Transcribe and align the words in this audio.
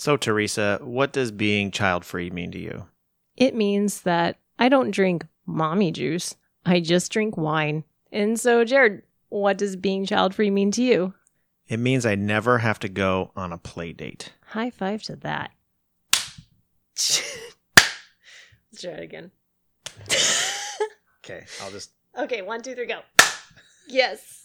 So, 0.00 0.16
Teresa, 0.16 0.80
what 0.82 1.12
does 1.12 1.30
being 1.30 1.70
child 1.70 2.06
free 2.06 2.30
mean 2.30 2.50
to 2.52 2.58
you? 2.58 2.86
It 3.36 3.54
means 3.54 4.00
that 4.00 4.38
I 4.58 4.70
don't 4.70 4.92
drink 4.92 5.26
mommy 5.44 5.92
juice. 5.92 6.36
I 6.64 6.80
just 6.80 7.12
drink 7.12 7.36
wine. 7.36 7.84
And 8.10 8.40
so, 8.40 8.64
Jared, 8.64 9.02
what 9.28 9.58
does 9.58 9.76
being 9.76 10.06
child 10.06 10.34
free 10.34 10.48
mean 10.48 10.70
to 10.70 10.82
you? 10.82 11.12
It 11.68 11.80
means 11.80 12.06
I 12.06 12.14
never 12.14 12.56
have 12.56 12.78
to 12.78 12.88
go 12.88 13.30
on 13.36 13.52
a 13.52 13.58
play 13.58 13.92
date. 13.92 14.32
High 14.46 14.70
five 14.70 15.02
to 15.02 15.16
that. 15.16 15.50
Let's 16.96 17.22
try 18.80 18.92
it 18.92 19.02
again. 19.02 19.30
Okay, 21.22 21.44
I'll 21.60 21.70
just. 21.70 21.90
Okay, 22.18 22.40
one, 22.40 22.62
two, 22.62 22.74
three, 22.74 22.86
go. 22.86 23.00
Yes. 23.86 24.39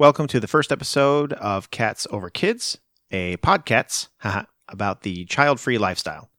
Welcome 0.00 0.28
to 0.28 0.40
the 0.40 0.48
first 0.48 0.72
episode 0.72 1.34
of 1.34 1.70
Cats 1.70 2.06
Over 2.10 2.30
Kids, 2.30 2.78
a 3.10 3.36
podcast 3.36 4.08
about 4.66 5.02
the 5.02 5.26
child 5.26 5.60
free 5.60 5.76
lifestyle. 5.76 6.30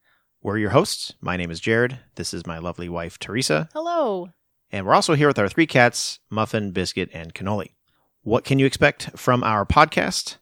We're 0.42 0.58
your 0.58 0.72
hosts. 0.72 1.14
My 1.22 1.38
name 1.38 1.52
is 1.52 1.60
Jared. 1.60 2.00
This 2.16 2.34
is 2.34 2.48
my 2.48 2.58
lovely 2.58 2.90
wife, 2.90 3.20
Teresa. 3.20 3.70
Hello. 3.72 4.30
And 4.72 4.84
we're 4.84 4.96
also 4.96 5.14
here 5.14 5.28
with 5.28 5.38
our 5.38 5.48
three 5.48 5.68
cats, 5.68 6.18
Muffin, 6.32 6.72
Biscuit, 6.72 7.12
and 7.14 7.36
Cannoli. 7.36 7.76
What 8.24 8.46
can 8.46 8.58
you 8.58 8.66
expect 8.66 9.12
from 9.16 9.44
our 9.44 9.64
podcast? 9.64 10.38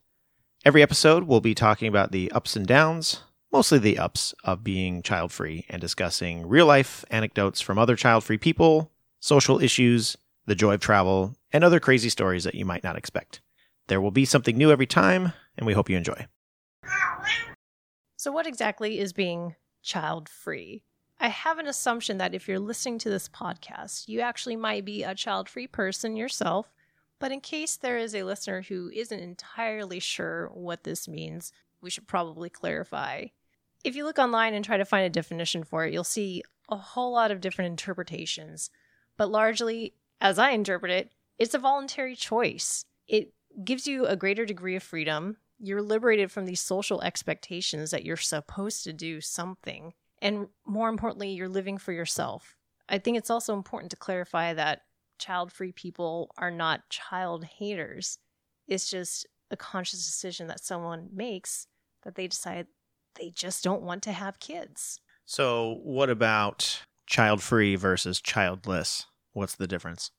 Every 0.63 0.81
episode, 0.81 1.23
we'll 1.23 1.41
be 1.41 1.53
talking 1.53 1.89
about 1.89 2.13
the 2.13 2.31
ups 2.31 2.55
and 2.55 2.65
downs, 2.65 3.23
mostly 3.51 3.79
the 3.79 3.99
ups 3.99 4.33
of 4.45 4.63
being 4.63 5.01
child 5.01 5.33
free, 5.33 5.65
and 5.67 5.81
discussing 5.81 6.47
real 6.47 6.67
life 6.67 7.03
anecdotes 7.11 7.59
from 7.59 7.77
other 7.77 7.97
child 7.97 8.23
free 8.23 8.37
people, 8.37 8.93
social 9.19 9.61
issues, 9.61 10.15
the 10.45 10.55
joy 10.55 10.75
of 10.75 10.79
travel, 10.79 11.35
and 11.51 11.63
other 11.63 11.79
crazy 11.79 12.09
stories 12.09 12.43
that 12.43 12.55
you 12.55 12.65
might 12.65 12.83
not 12.83 12.95
expect. 12.95 13.41
There 13.87 14.01
will 14.01 14.11
be 14.11 14.25
something 14.25 14.57
new 14.57 14.71
every 14.71 14.85
time, 14.85 15.33
and 15.57 15.65
we 15.65 15.73
hope 15.73 15.89
you 15.89 15.97
enjoy. 15.97 16.27
So, 18.17 18.31
what 18.31 18.47
exactly 18.47 18.99
is 18.99 19.13
being 19.13 19.55
child 19.81 20.29
free? 20.29 20.83
I 21.19 21.27
have 21.27 21.57
an 21.57 21.67
assumption 21.67 22.17
that 22.17 22.33
if 22.33 22.47
you're 22.47 22.59
listening 22.59 22.99
to 22.99 23.09
this 23.09 23.27
podcast, 23.27 24.07
you 24.07 24.21
actually 24.21 24.55
might 24.55 24.85
be 24.85 25.03
a 25.03 25.15
child 25.15 25.49
free 25.49 25.67
person 25.67 26.15
yourself. 26.15 26.71
But 27.19 27.33
in 27.33 27.41
case 27.41 27.75
there 27.75 27.97
is 27.97 28.15
a 28.15 28.23
listener 28.23 28.61
who 28.61 28.89
isn't 28.93 29.19
entirely 29.19 29.99
sure 29.99 30.49
what 30.53 30.85
this 30.85 31.07
means, 31.07 31.51
we 31.81 31.89
should 31.89 32.07
probably 32.07 32.49
clarify. 32.49 33.25
If 33.83 33.95
you 33.95 34.05
look 34.05 34.19
online 34.19 34.53
and 34.53 34.63
try 34.63 34.77
to 34.77 34.85
find 34.85 35.05
a 35.05 35.09
definition 35.09 35.63
for 35.63 35.85
it, 35.85 35.91
you'll 35.91 36.05
see 36.05 36.43
a 36.69 36.77
whole 36.77 37.11
lot 37.11 37.31
of 37.31 37.41
different 37.41 37.71
interpretations. 37.71 38.69
But 39.17 39.29
largely, 39.29 39.93
as 40.21 40.39
I 40.39 40.51
interpret 40.51 40.91
it, 40.91 41.11
it's 41.39 41.53
a 41.53 41.59
voluntary 41.59 42.15
choice. 42.15 42.83
It 43.07 43.33
gives 43.63 43.87
you 43.87 44.05
a 44.05 44.15
greater 44.15 44.45
degree 44.45 44.75
of 44.75 44.83
freedom. 44.83 45.37
You're 45.57 45.81
liberated 45.81 46.31
from 46.31 46.45
these 46.45 46.59
social 46.59 47.01
expectations 47.01 47.91
that 47.91 48.05
you're 48.05 48.17
supposed 48.17 48.83
to 48.83 48.93
do 48.93 49.21
something. 49.21 49.93
And 50.21 50.47
more 50.65 50.89
importantly, 50.89 51.31
you're 51.31 51.49
living 51.49 51.77
for 51.77 51.93
yourself. 51.93 52.55
I 52.87 52.97
think 52.97 53.17
it's 53.17 53.29
also 53.29 53.53
important 53.53 53.91
to 53.91 53.97
clarify 53.97 54.53
that 54.53 54.81
child 55.17 55.51
free 55.51 55.71
people 55.71 56.31
are 56.37 56.51
not 56.51 56.89
child 56.89 57.45
haters. 57.45 58.17
It's 58.67 58.89
just 58.89 59.25
a 59.51 59.57
conscious 59.57 60.05
decision 60.05 60.47
that 60.47 60.63
someone 60.63 61.09
makes 61.13 61.67
that 62.03 62.15
they 62.15 62.27
decide 62.27 62.67
they 63.15 63.29
just 63.29 63.63
don't 63.63 63.81
want 63.81 64.03
to 64.03 64.11
have 64.11 64.39
kids. 64.39 64.99
So, 65.25 65.79
what 65.83 66.09
about 66.09 66.81
child 67.05 67.41
free 67.41 67.75
versus 67.75 68.21
childless? 68.21 69.05
What's 69.33 69.55
the 69.55 69.67
difference? 69.67 70.11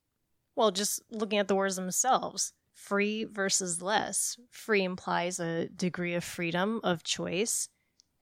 Well, 0.61 0.73
just 0.73 1.01
looking 1.11 1.39
at 1.39 1.49
the 1.49 1.55
words 1.55 1.77
themselves 1.77 2.53
free 2.75 3.25
versus 3.25 3.81
less. 3.81 4.37
Free 4.51 4.85
implies 4.85 5.41
a 5.41 5.71
degree 5.71 6.13
of 6.13 6.23
freedom 6.23 6.83
of 6.85 7.03
choice, 7.03 7.71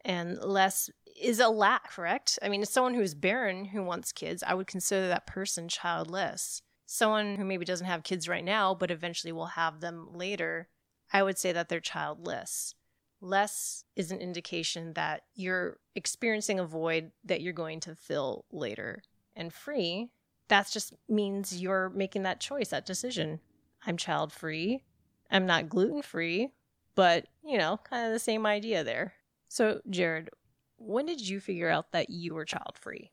and 0.05 0.39
less 0.39 0.89
is 1.21 1.41
a 1.41 1.49
lack, 1.49 1.91
correct? 1.91 2.39
I 2.41 2.49
mean, 2.49 2.63
it's 2.63 2.71
someone 2.71 2.95
who's 2.95 3.17
barren 3.17 3.65
who 3.65 3.83
wants 3.83 4.13
kids, 4.13 4.45
I 4.47 4.55
would 4.55 4.69
consider 4.69 5.09
that 5.09 5.27
person 5.27 5.69
childless. 5.69 6.63
Someone 6.87 7.35
who 7.35 7.45
maybe 7.45 7.65
doesn't 7.65 7.89
have 7.89 8.05
kids 8.05 8.29
right 8.29 8.45
now, 8.45 8.73
but 8.73 8.93
eventually 8.93 9.33
will 9.33 9.47
have 9.47 9.81
them 9.81 10.07
later, 10.13 10.69
I 11.13 11.25
would 11.25 11.39
say 11.39 11.51
that 11.51 11.69
they're 11.69 11.81
childless. 11.81 12.73
Less 13.21 13.83
is 13.97 14.13
an 14.13 14.21
indication 14.21 14.93
that 14.93 15.23
you're 15.35 15.79
experiencing 15.97 16.61
a 16.61 16.65
void 16.65 17.11
that 17.25 17.41
you're 17.41 17.53
going 17.53 17.81
to 17.81 17.97
fill 17.97 18.45
later. 18.53 19.03
And 19.35 19.53
free, 19.53 20.11
that 20.49 20.71
just 20.71 20.95
means 21.09 21.61
you're 21.61 21.91
making 21.91 22.23
that 22.25 22.41
choice, 22.41 22.69
that 22.69 22.87
decision. 22.87 23.41
I'm 23.87 23.97
child 23.97 24.33
free. 24.33 24.83
I'm 25.31 25.47
not 25.47 25.69
gluten 25.69 26.03
free, 26.03 26.51
but 26.95 27.27
you 27.45 27.59
know, 27.59 27.79
kind 27.89 28.07
of 28.07 28.13
the 28.13 28.19
same 28.19 28.47
idea 28.47 28.83
there. 28.83 29.15
So, 29.49 29.81
Jared, 29.89 30.31
when 30.77 31.07
did 31.07 31.27
you 31.27 31.41
figure 31.41 31.69
out 31.69 31.93
that 31.93 32.11
you 32.11 32.35
were 32.35 32.45
child 32.45 32.77
free? 32.81 33.13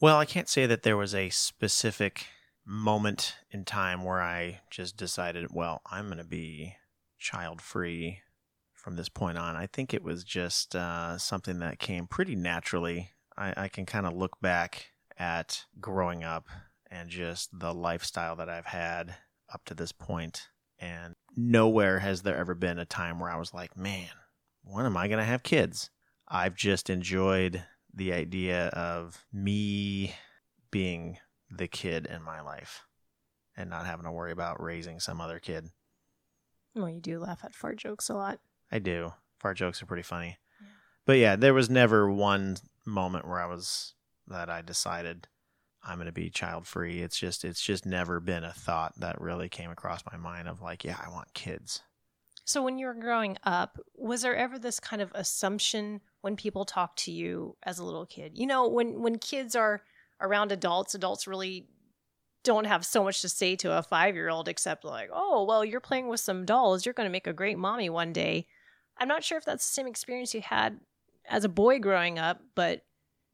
Well, 0.00 0.18
I 0.18 0.24
can't 0.24 0.48
say 0.48 0.66
that 0.66 0.82
there 0.82 0.96
was 0.96 1.14
a 1.14 1.30
specific 1.30 2.26
moment 2.64 3.36
in 3.50 3.64
time 3.64 4.04
where 4.04 4.20
I 4.20 4.60
just 4.70 4.96
decided, 4.96 5.48
well, 5.52 5.82
I'm 5.90 6.06
going 6.06 6.18
to 6.18 6.24
be 6.24 6.76
child 7.18 7.60
free 7.60 8.20
from 8.72 8.96
this 8.96 9.08
point 9.08 9.38
on. 9.38 9.54
I 9.54 9.66
think 9.66 9.94
it 9.94 10.02
was 10.02 10.24
just 10.24 10.74
uh, 10.74 11.18
something 11.18 11.60
that 11.60 11.78
came 11.78 12.06
pretty 12.06 12.34
naturally. 12.34 13.10
I, 13.36 13.54
I 13.56 13.68
can 13.68 13.86
kind 13.86 14.06
of 14.06 14.14
look 14.14 14.40
back 14.40 14.91
at 15.22 15.66
growing 15.80 16.24
up 16.24 16.48
and 16.90 17.08
just 17.08 17.56
the 17.56 17.72
lifestyle 17.72 18.34
that 18.34 18.48
I've 18.48 18.66
had 18.66 19.14
up 19.54 19.64
to 19.66 19.74
this 19.74 19.92
point. 19.92 20.48
And 20.80 21.14
nowhere 21.36 22.00
has 22.00 22.22
there 22.22 22.36
ever 22.36 22.56
been 22.56 22.80
a 22.80 22.84
time 22.84 23.20
where 23.20 23.30
I 23.30 23.38
was 23.38 23.54
like, 23.54 23.76
man, 23.76 24.08
when 24.64 24.84
am 24.84 24.96
I 24.96 25.06
going 25.06 25.20
to 25.20 25.24
have 25.24 25.44
kids? 25.44 25.90
I've 26.26 26.56
just 26.56 26.90
enjoyed 26.90 27.62
the 27.94 28.12
idea 28.12 28.66
of 28.68 29.24
me 29.32 30.12
being 30.72 31.18
the 31.48 31.68
kid 31.68 32.06
in 32.06 32.20
my 32.24 32.40
life 32.40 32.84
and 33.56 33.70
not 33.70 33.86
having 33.86 34.06
to 34.06 34.10
worry 34.10 34.32
about 34.32 34.60
raising 34.60 34.98
some 34.98 35.20
other 35.20 35.38
kid. 35.38 35.68
Well, 36.74 36.88
you 36.88 37.00
do 37.00 37.20
laugh 37.20 37.44
at 37.44 37.54
fart 37.54 37.76
jokes 37.76 38.08
a 38.08 38.14
lot. 38.14 38.40
I 38.72 38.80
do. 38.80 39.12
Fart 39.38 39.56
jokes 39.56 39.80
are 39.82 39.86
pretty 39.86 40.02
funny. 40.02 40.38
Yeah. 40.60 40.66
But 41.06 41.18
yeah, 41.18 41.36
there 41.36 41.54
was 41.54 41.70
never 41.70 42.10
one 42.10 42.56
moment 42.84 43.28
where 43.28 43.40
I 43.40 43.46
was 43.46 43.94
that 44.28 44.48
I 44.48 44.62
decided 44.62 45.28
I'm 45.84 45.96
going 45.96 46.06
to 46.06 46.12
be 46.12 46.30
child 46.30 46.66
free. 46.66 47.02
It's 47.02 47.18
just 47.18 47.44
it's 47.44 47.62
just 47.62 47.84
never 47.84 48.20
been 48.20 48.44
a 48.44 48.52
thought 48.52 48.92
that 48.98 49.20
really 49.20 49.48
came 49.48 49.70
across 49.70 50.02
my 50.10 50.16
mind 50.16 50.48
of 50.48 50.62
like, 50.62 50.84
yeah, 50.84 50.96
I 51.04 51.10
want 51.10 51.34
kids. 51.34 51.82
So 52.44 52.62
when 52.62 52.78
you 52.78 52.86
were 52.86 52.94
growing 52.94 53.36
up, 53.44 53.78
was 53.94 54.22
there 54.22 54.36
ever 54.36 54.58
this 54.58 54.80
kind 54.80 55.00
of 55.00 55.12
assumption 55.14 56.00
when 56.22 56.36
people 56.36 56.64
talk 56.64 56.96
to 56.96 57.12
you 57.12 57.56
as 57.62 57.78
a 57.78 57.84
little 57.84 58.06
kid? 58.06 58.32
You 58.34 58.46
know, 58.46 58.68
when 58.68 59.00
when 59.02 59.18
kids 59.18 59.56
are 59.56 59.82
around 60.20 60.52
adults, 60.52 60.94
adults 60.94 61.26
really 61.26 61.68
don't 62.44 62.66
have 62.66 62.84
so 62.84 63.04
much 63.04 63.22
to 63.22 63.28
say 63.28 63.54
to 63.54 63.78
a 63.78 63.82
5-year-old 63.82 64.48
except 64.48 64.84
like, 64.84 65.10
"Oh, 65.12 65.44
well, 65.44 65.64
you're 65.64 65.80
playing 65.80 66.08
with 66.08 66.20
some 66.20 66.44
dolls. 66.44 66.84
You're 66.84 66.94
going 66.94 67.08
to 67.08 67.12
make 67.12 67.26
a 67.26 67.32
great 67.32 67.58
mommy 67.58 67.90
one 67.90 68.12
day." 68.12 68.46
I'm 68.98 69.08
not 69.08 69.24
sure 69.24 69.38
if 69.38 69.44
that's 69.44 69.66
the 69.66 69.72
same 69.72 69.86
experience 69.86 70.34
you 70.34 70.42
had 70.42 70.78
as 71.28 71.44
a 71.44 71.48
boy 71.48 71.78
growing 71.78 72.18
up, 72.18 72.40
but 72.54 72.84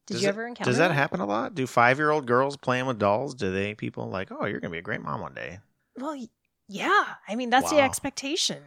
did 0.09 0.15
does 0.15 0.23
you 0.23 0.29
ever 0.31 0.47
encounter? 0.47 0.71
Does 0.71 0.79
that, 0.79 0.89
that 0.89 0.95
happen 0.95 1.21
a 1.21 1.27
lot? 1.27 1.55
Do 1.55 1.67
five 1.67 1.99
year 1.99 2.11
old 2.11 2.25
girls 2.25 2.57
playing 2.57 2.87
with 2.87 2.99
dolls? 2.99 3.35
Do 3.35 3.53
they 3.53 3.75
people 3.75 4.09
like, 4.09 4.33
oh, 4.33 4.47
you're 4.47 4.59
gonna 4.59 4.73
be 4.73 4.79
a 4.79 4.83
great 4.83 5.03
mom 5.03 5.21
one 5.21 5.35
day? 5.35 5.59
Well, 5.99 6.17
yeah. 6.67 7.05
I 7.29 7.37
mean, 7.37 7.51
that's 7.51 7.71
wow. 7.71 7.77
the 7.77 7.83
expectation. 7.83 8.63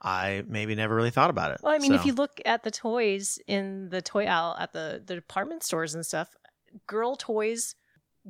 I 0.00 0.44
maybe 0.46 0.76
never 0.76 0.94
really 0.94 1.10
thought 1.10 1.30
about 1.30 1.50
it. 1.50 1.58
Well, 1.62 1.74
I 1.74 1.78
mean, 1.78 1.90
so. 1.90 1.96
if 1.96 2.06
you 2.06 2.12
look 2.12 2.40
at 2.44 2.62
the 2.62 2.70
toys 2.70 3.40
in 3.48 3.88
the 3.88 4.02
toy 4.02 4.26
aisle 4.26 4.54
at 4.56 4.72
the 4.72 5.02
the 5.04 5.16
department 5.16 5.64
stores 5.64 5.96
and 5.96 6.06
stuff, 6.06 6.28
girl 6.86 7.16
toys, 7.16 7.74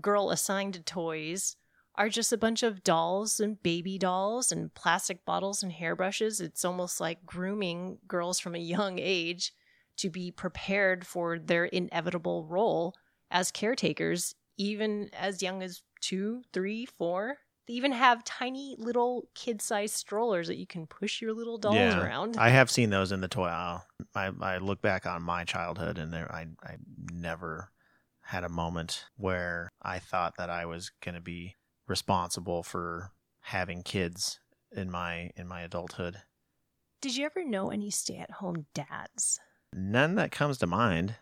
girl 0.00 0.30
assigned 0.30 0.86
toys 0.86 1.56
are 1.96 2.08
just 2.08 2.32
a 2.32 2.38
bunch 2.38 2.62
of 2.62 2.82
dolls 2.82 3.38
and 3.38 3.62
baby 3.62 3.98
dolls 3.98 4.50
and 4.50 4.72
plastic 4.72 5.26
bottles 5.26 5.62
and 5.62 5.72
hairbrushes. 5.72 6.40
It's 6.40 6.64
almost 6.64 6.98
like 6.98 7.26
grooming 7.26 7.98
girls 8.08 8.40
from 8.40 8.54
a 8.54 8.58
young 8.58 8.98
age 8.98 9.52
to 9.98 10.10
be 10.10 10.30
prepared 10.30 11.06
for 11.06 11.38
their 11.38 11.64
inevitable 11.64 12.44
role 12.44 12.94
as 13.30 13.50
caretakers, 13.50 14.34
even 14.56 15.10
as 15.12 15.42
young 15.42 15.62
as 15.62 15.82
two, 16.00 16.42
three, 16.52 16.86
four. 16.86 17.38
They 17.66 17.74
even 17.74 17.92
have 17.92 18.24
tiny 18.24 18.76
little 18.78 19.28
kid 19.34 19.62
sized 19.62 19.94
strollers 19.94 20.48
that 20.48 20.58
you 20.58 20.66
can 20.66 20.86
push 20.86 21.22
your 21.22 21.32
little 21.32 21.56
dolls 21.56 21.76
yeah, 21.76 22.04
around. 22.04 22.36
I 22.36 22.50
have 22.50 22.70
seen 22.70 22.90
those 22.90 23.10
in 23.10 23.22
the 23.22 23.28
toy 23.28 23.46
aisle. 23.46 23.86
I, 24.14 24.30
I 24.40 24.58
look 24.58 24.82
back 24.82 25.06
on 25.06 25.22
my 25.22 25.44
childhood 25.44 25.96
and 25.98 26.12
there 26.12 26.30
I, 26.30 26.46
I 26.62 26.76
never 27.10 27.70
had 28.20 28.44
a 28.44 28.48
moment 28.48 29.06
where 29.16 29.70
I 29.82 29.98
thought 29.98 30.36
that 30.36 30.50
I 30.50 30.66
was 30.66 30.90
going 31.02 31.14
to 31.14 31.20
be 31.20 31.56
responsible 31.86 32.62
for 32.62 33.10
having 33.40 33.82
kids 33.82 34.40
in 34.72 34.90
my 34.90 35.30
in 35.36 35.46
my 35.46 35.62
adulthood. 35.62 36.16
Did 37.00 37.16
you 37.16 37.26
ever 37.26 37.44
know 37.44 37.70
any 37.70 37.90
stay 37.90 38.16
at 38.16 38.30
home 38.30 38.66
dads? 38.74 39.40
None 39.76 40.14
that 40.14 40.30
comes 40.30 40.58
to 40.58 40.66
mind. 40.68 41.16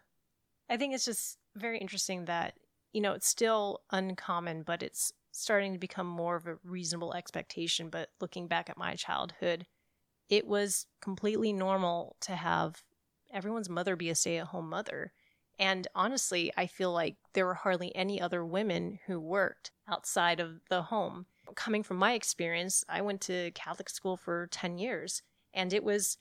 I 0.68 0.76
think 0.76 0.94
it's 0.94 1.06
just 1.06 1.38
very 1.56 1.78
interesting 1.78 2.26
that, 2.26 2.54
you 2.92 3.00
know, 3.00 3.12
it's 3.12 3.26
still 3.26 3.80
uncommon, 3.90 4.62
but 4.62 4.82
it's 4.82 5.12
starting 5.30 5.72
to 5.72 5.78
become 5.78 6.06
more 6.06 6.36
of 6.36 6.46
a 6.46 6.58
reasonable 6.62 7.14
expectation. 7.14 7.88
But 7.88 8.10
looking 8.20 8.48
back 8.48 8.68
at 8.68 8.76
my 8.76 8.94
childhood, 8.94 9.66
it 10.28 10.46
was 10.46 10.86
completely 11.00 11.52
normal 11.52 12.16
to 12.20 12.36
have 12.36 12.82
everyone's 13.32 13.70
mother 13.70 13.96
be 13.96 14.10
a 14.10 14.14
stay 14.14 14.36
at 14.36 14.48
home 14.48 14.68
mother. 14.68 15.12
And 15.58 15.88
honestly, 15.94 16.52
I 16.56 16.66
feel 16.66 16.92
like 16.92 17.16
there 17.32 17.46
were 17.46 17.54
hardly 17.54 17.94
any 17.96 18.20
other 18.20 18.44
women 18.44 18.98
who 19.06 19.18
worked 19.18 19.70
outside 19.88 20.40
of 20.40 20.60
the 20.68 20.82
home. 20.82 21.24
Coming 21.54 21.82
from 21.82 21.96
my 21.96 22.12
experience, 22.12 22.84
I 22.88 23.00
went 23.00 23.22
to 23.22 23.50
Catholic 23.52 23.88
school 23.88 24.16
for 24.16 24.48
10 24.50 24.76
years 24.76 25.22
and 25.54 25.72
it 25.72 25.84
was 25.84 26.18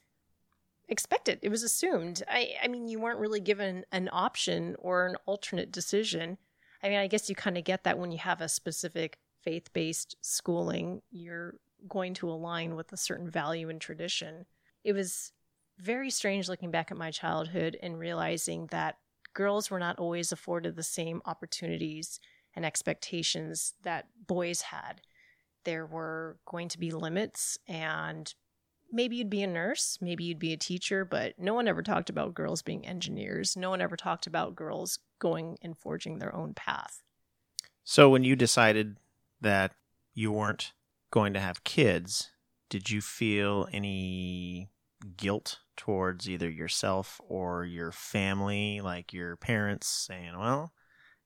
expected. 0.92 1.40
It 1.42 1.48
was 1.48 1.64
assumed. 1.64 2.22
I, 2.28 2.52
I 2.62 2.68
mean, 2.68 2.86
you 2.86 3.00
weren't 3.00 3.18
really 3.18 3.40
given 3.40 3.84
an 3.90 4.08
option 4.12 4.76
or 4.78 5.06
an 5.06 5.16
alternate 5.26 5.72
decision. 5.72 6.38
I 6.82 6.88
mean, 6.88 6.98
I 6.98 7.08
guess 7.08 7.28
you 7.28 7.34
kind 7.34 7.58
of 7.58 7.64
get 7.64 7.84
that 7.84 7.98
when 7.98 8.12
you 8.12 8.18
have 8.18 8.40
a 8.40 8.48
specific 8.48 9.18
faith 9.42 9.72
based 9.72 10.16
schooling, 10.20 11.02
you're 11.10 11.54
going 11.88 12.14
to 12.14 12.30
align 12.30 12.76
with 12.76 12.92
a 12.92 12.96
certain 12.96 13.28
value 13.28 13.68
and 13.68 13.80
tradition. 13.80 14.46
It 14.84 14.92
was 14.92 15.32
very 15.78 16.10
strange 16.10 16.48
looking 16.48 16.70
back 16.70 16.90
at 16.90 16.96
my 16.96 17.10
childhood 17.10 17.76
and 17.82 17.98
realizing 17.98 18.66
that 18.68 18.98
girls 19.34 19.70
were 19.70 19.78
not 19.78 19.98
always 19.98 20.30
afforded 20.30 20.76
the 20.76 20.82
same 20.82 21.22
opportunities 21.24 22.20
and 22.54 22.64
expectations 22.64 23.74
that 23.82 24.06
boys 24.26 24.62
had. 24.62 25.00
There 25.64 25.86
were 25.86 26.38
going 26.44 26.68
to 26.68 26.78
be 26.78 26.90
limits, 26.90 27.56
and 27.66 28.32
maybe 28.92 29.16
you'd 29.16 29.30
be 29.30 29.42
a 29.42 29.46
nurse, 29.46 29.98
maybe 30.00 30.24
you'd 30.24 30.38
be 30.38 30.52
a 30.52 30.58
teacher, 30.58 31.04
but 31.04 31.38
no 31.38 31.54
one 31.54 31.66
ever 31.66 31.82
talked 31.82 32.10
about 32.10 32.34
girls 32.34 32.62
being 32.62 32.86
engineers. 32.86 33.56
No 33.56 33.70
one 33.70 33.80
ever 33.80 33.96
talked 33.96 34.26
about 34.26 34.54
girls 34.54 34.98
going 35.18 35.58
and 35.62 35.76
forging 35.76 36.18
their 36.18 36.34
own 36.34 36.54
path. 36.54 37.02
So 37.84 38.10
when 38.10 38.22
you 38.22 38.36
decided 38.36 38.98
that 39.40 39.72
you 40.14 40.30
weren't 40.30 40.72
going 41.10 41.32
to 41.34 41.40
have 41.40 41.64
kids, 41.64 42.30
did 42.70 42.90
you 42.90 43.00
feel 43.00 43.66
any 43.72 44.70
guilt 45.16 45.58
towards 45.76 46.28
either 46.28 46.48
yourself 46.48 47.20
or 47.28 47.64
your 47.64 47.90
family, 47.92 48.80
like 48.80 49.12
your 49.12 49.36
parents 49.36 49.88
saying, 49.88 50.38
well, 50.38 50.72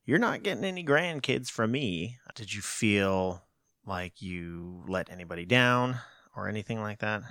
you're 0.05 0.17
not 0.17 0.43
getting 0.43 0.63
any 0.63 0.83
grandkids 0.83 1.49
from 1.49 1.71
me? 1.71 2.17
Did 2.35 2.53
you 2.53 2.61
feel 2.61 3.43
like 3.85 4.21
you 4.21 4.83
let 4.87 5.11
anybody 5.11 5.45
down 5.45 5.99
or 6.35 6.47
anything 6.47 6.81
like 6.81 6.99
that? 6.99 7.23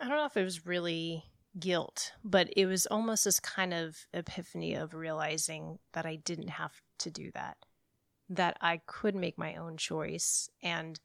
I 0.00 0.08
don't 0.08 0.16
know 0.16 0.26
if 0.26 0.36
it 0.36 0.44
was 0.44 0.66
really 0.66 1.24
guilt, 1.58 2.12
but 2.24 2.48
it 2.56 2.66
was 2.66 2.86
almost 2.86 3.24
this 3.24 3.40
kind 3.40 3.74
of 3.74 4.06
epiphany 4.14 4.74
of 4.74 4.94
realizing 4.94 5.78
that 5.92 6.06
I 6.06 6.16
didn't 6.16 6.50
have 6.50 6.80
to 6.98 7.10
do 7.10 7.30
that, 7.34 7.56
that 8.28 8.56
I 8.60 8.80
could 8.86 9.14
make 9.14 9.38
my 9.38 9.56
own 9.56 9.76
choice. 9.76 10.48
And 10.62 11.00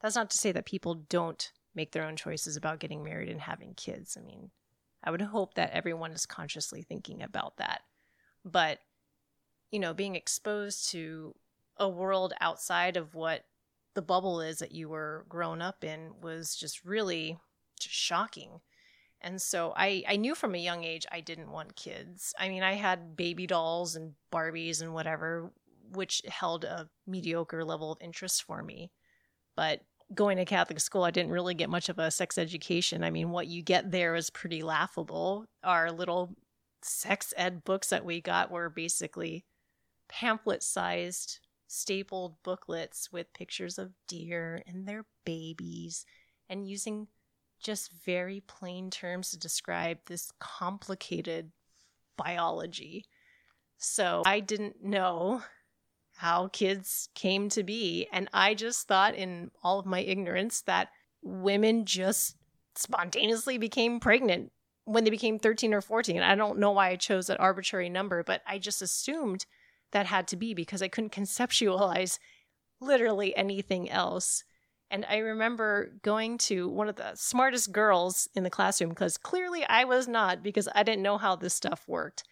that's 0.00 0.14
not 0.14 0.30
to 0.30 0.38
say 0.38 0.52
that 0.52 0.66
people 0.66 0.94
don't 0.94 1.50
make 1.74 1.92
their 1.92 2.04
own 2.04 2.16
choices 2.16 2.56
about 2.56 2.80
getting 2.80 3.02
married 3.02 3.28
and 3.28 3.40
having 3.40 3.74
kids. 3.74 4.16
I 4.16 4.24
mean, 4.24 4.50
I 5.02 5.10
would 5.10 5.22
hope 5.22 5.54
that 5.54 5.72
everyone 5.72 6.12
is 6.12 6.26
consciously 6.26 6.82
thinking 6.82 7.22
about 7.22 7.56
that. 7.56 7.82
But, 8.44 8.78
you 9.70 9.80
know, 9.80 9.94
being 9.94 10.14
exposed 10.14 10.90
to 10.90 11.34
a 11.76 11.88
world 11.88 12.34
outside 12.40 12.96
of 12.96 13.14
what 13.14 13.44
the 13.94 14.02
bubble 14.02 14.40
is 14.40 14.58
that 14.58 14.72
you 14.72 14.88
were 14.88 15.24
grown 15.28 15.60
up 15.60 15.82
in 15.82 16.12
was 16.20 16.54
just 16.54 16.84
really 16.84 17.38
just 17.78 17.94
shocking. 17.94 18.60
And 19.20 19.40
so 19.42 19.72
I, 19.76 20.04
I 20.08 20.16
knew 20.16 20.34
from 20.34 20.54
a 20.54 20.58
young 20.58 20.84
age 20.84 21.06
I 21.10 21.20
didn't 21.20 21.50
want 21.50 21.76
kids. 21.76 22.34
I 22.38 22.48
mean, 22.48 22.62
I 22.62 22.74
had 22.74 23.16
baby 23.16 23.46
dolls 23.46 23.96
and 23.96 24.14
Barbies 24.32 24.80
and 24.80 24.94
whatever, 24.94 25.50
which 25.92 26.22
held 26.28 26.64
a 26.64 26.88
mediocre 27.06 27.64
level 27.64 27.92
of 27.92 27.98
interest 28.00 28.44
for 28.44 28.62
me. 28.62 28.92
But 29.56 29.80
going 30.14 30.38
to 30.38 30.44
Catholic 30.44 30.80
school, 30.80 31.02
I 31.02 31.10
didn't 31.10 31.32
really 31.32 31.54
get 31.54 31.68
much 31.68 31.88
of 31.88 31.98
a 31.98 32.10
sex 32.10 32.38
education. 32.38 33.02
I 33.02 33.10
mean, 33.10 33.30
what 33.30 33.48
you 33.48 33.62
get 33.62 33.90
there 33.90 34.14
is 34.14 34.30
pretty 34.30 34.62
laughable. 34.62 35.46
Our 35.64 35.90
little 35.90 36.36
sex 36.82 37.34
ed 37.36 37.64
books 37.64 37.88
that 37.88 38.04
we 38.04 38.20
got 38.20 38.50
were 38.50 38.70
basically 38.70 39.44
pamphlet 40.08 40.62
sized, 40.62 41.40
stapled 41.66 42.36
booklets 42.42 43.10
with 43.12 43.32
pictures 43.34 43.78
of 43.78 43.92
deer 44.06 44.62
and 44.66 44.86
their 44.86 45.04
babies 45.24 46.06
and 46.48 46.68
using 46.68 47.08
just 47.58 47.92
very 48.04 48.40
plain 48.46 48.90
terms 48.90 49.30
to 49.30 49.38
describe 49.38 49.98
this 50.06 50.32
complicated 50.38 51.50
biology. 52.16 53.04
So 53.78 54.22
I 54.26 54.40
didn't 54.40 54.82
know 54.82 55.42
how 56.16 56.48
kids 56.48 57.08
came 57.14 57.48
to 57.50 57.62
be. 57.62 58.08
And 58.12 58.28
I 58.32 58.54
just 58.54 58.88
thought, 58.88 59.14
in 59.14 59.50
all 59.62 59.78
of 59.78 59.86
my 59.86 60.00
ignorance, 60.00 60.62
that 60.62 60.88
women 61.22 61.84
just 61.84 62.36
spontaneously 62.74 63.56
became 63.56 64.00
pregnant 64.00 64.50
when 64.84 65.04
they 65.04 65.10
became 65.10 65.38
13 65.38 65.74
or 65.74 65.80
14. 65.80 66.20
I 66.22 66.34
don't 66.34 66.58
know 66.58 66.72
why 66.72 66.88
I 66.88 66.96
chose 66.96 67.28
that 67.28 67.38
arbitrary 67.38 67.88
number, 67.88 68.24
but 68.24 68.42
I 68.46 68.58
just 68.58 68.82
assumed 68.82 69.46
that 69.92 70.06
had 70.06 70.26
to 70.28 70.36
be 70.36 70.54
because 70.54 70.82
I 70.82 70.88
couldn't 70.88 71.12
conceptualize 71.12 72.18
literally 72.80 73.36
anything 73.36 73.90
else. 73.90 74.44
And 74.90 75.04
I 75.08 75.18
remember 75.18 75.92
going 76.02 76.38
to 76.38 76.68
one 76.68 76.88
of 76.88 76.96
the 76.96 77.14
smartest 77.14 77.72
girls 77.72 78.28
in 78.34 78.42
the 78.42 78.50
classroom 78.50 78.90
because 78.90 79.18
clearly 79.18 79.64
I 79.64 79.84
was 79.84 80.08
not 80.08 80.42
because 80.42 80.68
I 80.74 80.82
didn't 80.82 81.02
know 81.02 81.18
how 81.18 81.36
this 81.36 81.54
stuff 81.54 81.84
worked. 81.86 82.24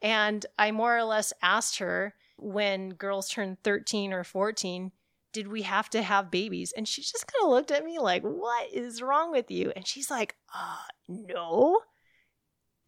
And 0.00 0.44
I 0.58 0.70
more 0.70 0.96
or 0.96 1.04
less 1.04 1.32
asked 1.42 1.78
her 1.78 2.14
when 2.38 2.90
girls 2.90 3.28
turn 3.28 3.58
13 3.62 4.12
or 4.12 4.24
14, 4.24 4.92
did 5.32 5.48
we 5.48 5.62
have 5.62 5.90
to 5.90 6.02
have 6.02 6.30
babies? 6.30 6.72
And 6.76 6.88
she 6.88 7.02
just 7.02 7.26
kind 7.26 7.44
of 7.44 7.50
looked 7.50 7.70
at 7.70 7.84
me 7.84 7.98
like, 7.98 8.22
what 8.22 8.72
is 8.72 9.02
wrong 9.02 9.30
with 9.30 9.50
you? 9.50 9.72
And 9.76 9.86
she's 9.86 10.10
like, 10.10 10.36
uh, 10.54 10.78
no. 11.08 11.80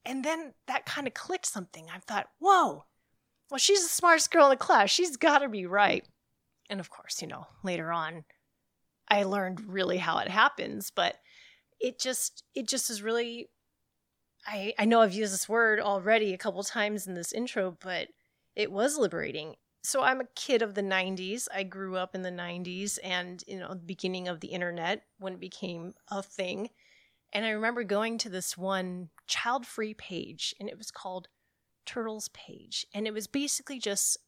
And 0.05 0.25
then 0.25 0.55
that 0.67 0.87
kind 0.87 1.07
of 1.07 1.15
clicked 1.15 1.47
something. 1.47 1.89
I 1.95 1.99
thought, 1.99 2.29
whoa, 2.39 2.85
well, 3.51 3.59
she's 3.59 3.83
the 3.83 3.89
smartest 3.89 4.31
girl 4.31 4.47
in 4.47 4.51
the 4.51 4.57
class. 4.57 4.89
She's 4.89 5.17
got 5.17 5.41
to 5.41 5.49
be 5.49 5.67
right. 5.67 6.07
And 6.71 6.81
of 6.81 6.89
course, 6.89 7.21
you 7.21 7.29
know, 7.29 7.47
later 7.63 7.93
on, 7.93 8.25
I 9.11 9.25
learned 9.25 9.61
really 9.67 9.99
how 9.99 10.19
it 10.19 10.29
happens, 10.29 10.91
but 10.95 11.17
it 11.81 11.99
just 11.99 12.45
it 12.55 12.69
just 12.69 12.91
is 12.91 13.03
really 13.03 13.49
I 14.47 14.75
I 14.79 14.85
know 14.85 15.01
I've 15.01 15.13
used 15.13 15.33
this 15.33 15.49
word 15.49 15.81
already 15.81 16.33
a 16.33 16.39
couple 16.39 16.63
times 16.63 17.07
in 17.07 17.15
this 17.15 17.33
intro, 17.33 17.77
but 17.81 18.09
it 18.55 18.71
was 18.71 18.97
liberating. 18.97 19.57
So 19.83 20.03
I'm 20.03 20.21
a 20.21 20.29
kid 20.37 20.61
of 20.61 20.75
the 20.75 20.83
90s. 20.83 21.49
I 21.55 21.63
grew 21.63 21.97
up 21.97 22.15
in 22.15 22.21
the 22.21 22.31
90s 22.31 22.99
and 23.03 23.43
you 23.47 23.59
know, 23.59 23.71
the 23.71 23.77
beginning 23.77 24.29
of 24.29 24.41
the 24.41 24.49
internet 24.49 25.05
when 25.19 25.33
it 25.33 25.41
became 25.41 25.95
a 26.11 26.23
thing. 26.23 26.69
And 27.33 27.47
I 27.47 27.51
remember 27.51 27.85
going 27.85 28.19
to 28.19 28.29
this 28.29 28.59
one 28.59 29.09
child-free 29.27 29.95
page 29.95 30.55
and 30.61 30.69
it 30.69 30.77
was 30.77 30.91
called 30.91 31.29
Turtles 31.87 32.29
page 32.29 32.87
and 32.93 33.07
it 33.07 33.15
was 33.15 33.27
basically 33.27 33.79
just 33.79 34.19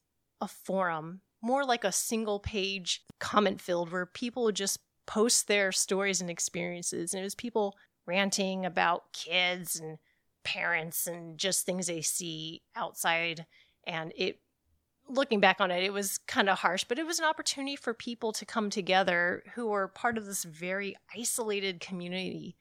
a 0.40 0.48
forum 0.48 1.20
more 1.42 1.64
like 1.64 1.84
a 1.84 1.92
single 1.92 2.38
page 2.38 3.02
comment 3.18 3.60
field 3.60 3.90
where 3.90 4.06
people 4.06 4.44
would 4.44 4.56
just 4.56 4.78
post 5.06 5.48
their 5.48 5.72
stories 5.72 6.20
and 6.20 6.30
experiences. 6.30 7.12
And 7.12 7.20
it 7.20 7.24
was 7.24 7.34
people 7.34 7.76
ranting 8.06 8.64
about 8.64 9.12
kids 9.12 9.78
and 9.78 9.98
parents 10.44 11.06
and 11.06 11.38
just 11.38 11.66
things 11.66 11.86
they 11.86 12.00
see 12.00 12.62
outside. 12.76 13.46
And 13.84 14.12
it, 14.16 14.40
looking 15.08 15.40
back 15.40 15.60
on 15.60 15.70
it, 15.70 15.82
it 15.82 15.92
was 15.92 16.18
kind 16.18 16.48
of 16.48 16.60
harsh, 16.60 16.84
but 16.84 16.98
it 16.98 17.06
was 17.06 17.18
an 17.18 17.24
opportunity 17.24 17.76
for 17.76 17.92
people 17.92 18.32
to 18.32 18.46
come 18.46 18.70
together 18.70 19.42
who 19.54 19.66
were 19.66 19.88
part 19.88 20.16
of 20.16 20.26
this 20.26 20.44
very 20.44 20.96
isolated 21.16 21.80
community 21.80 22.56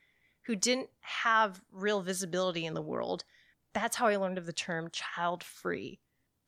who 0.46 0.56
didn't 0.56 0.90
have 1.02 1.62
real 1.72 2.02
visibility 2.02 2.66
in 2.66 2.74
the 2.74 2.82
world. 2.82 3.24
That's 3.74 3.96
how 3.96 4.08
I 4.08 4.16
learned 4.16 4.40
of 4.40 4.48
the 4.48 4.54
term 4.54 4.90
child 4.92 5.44
free. 5.44 6.00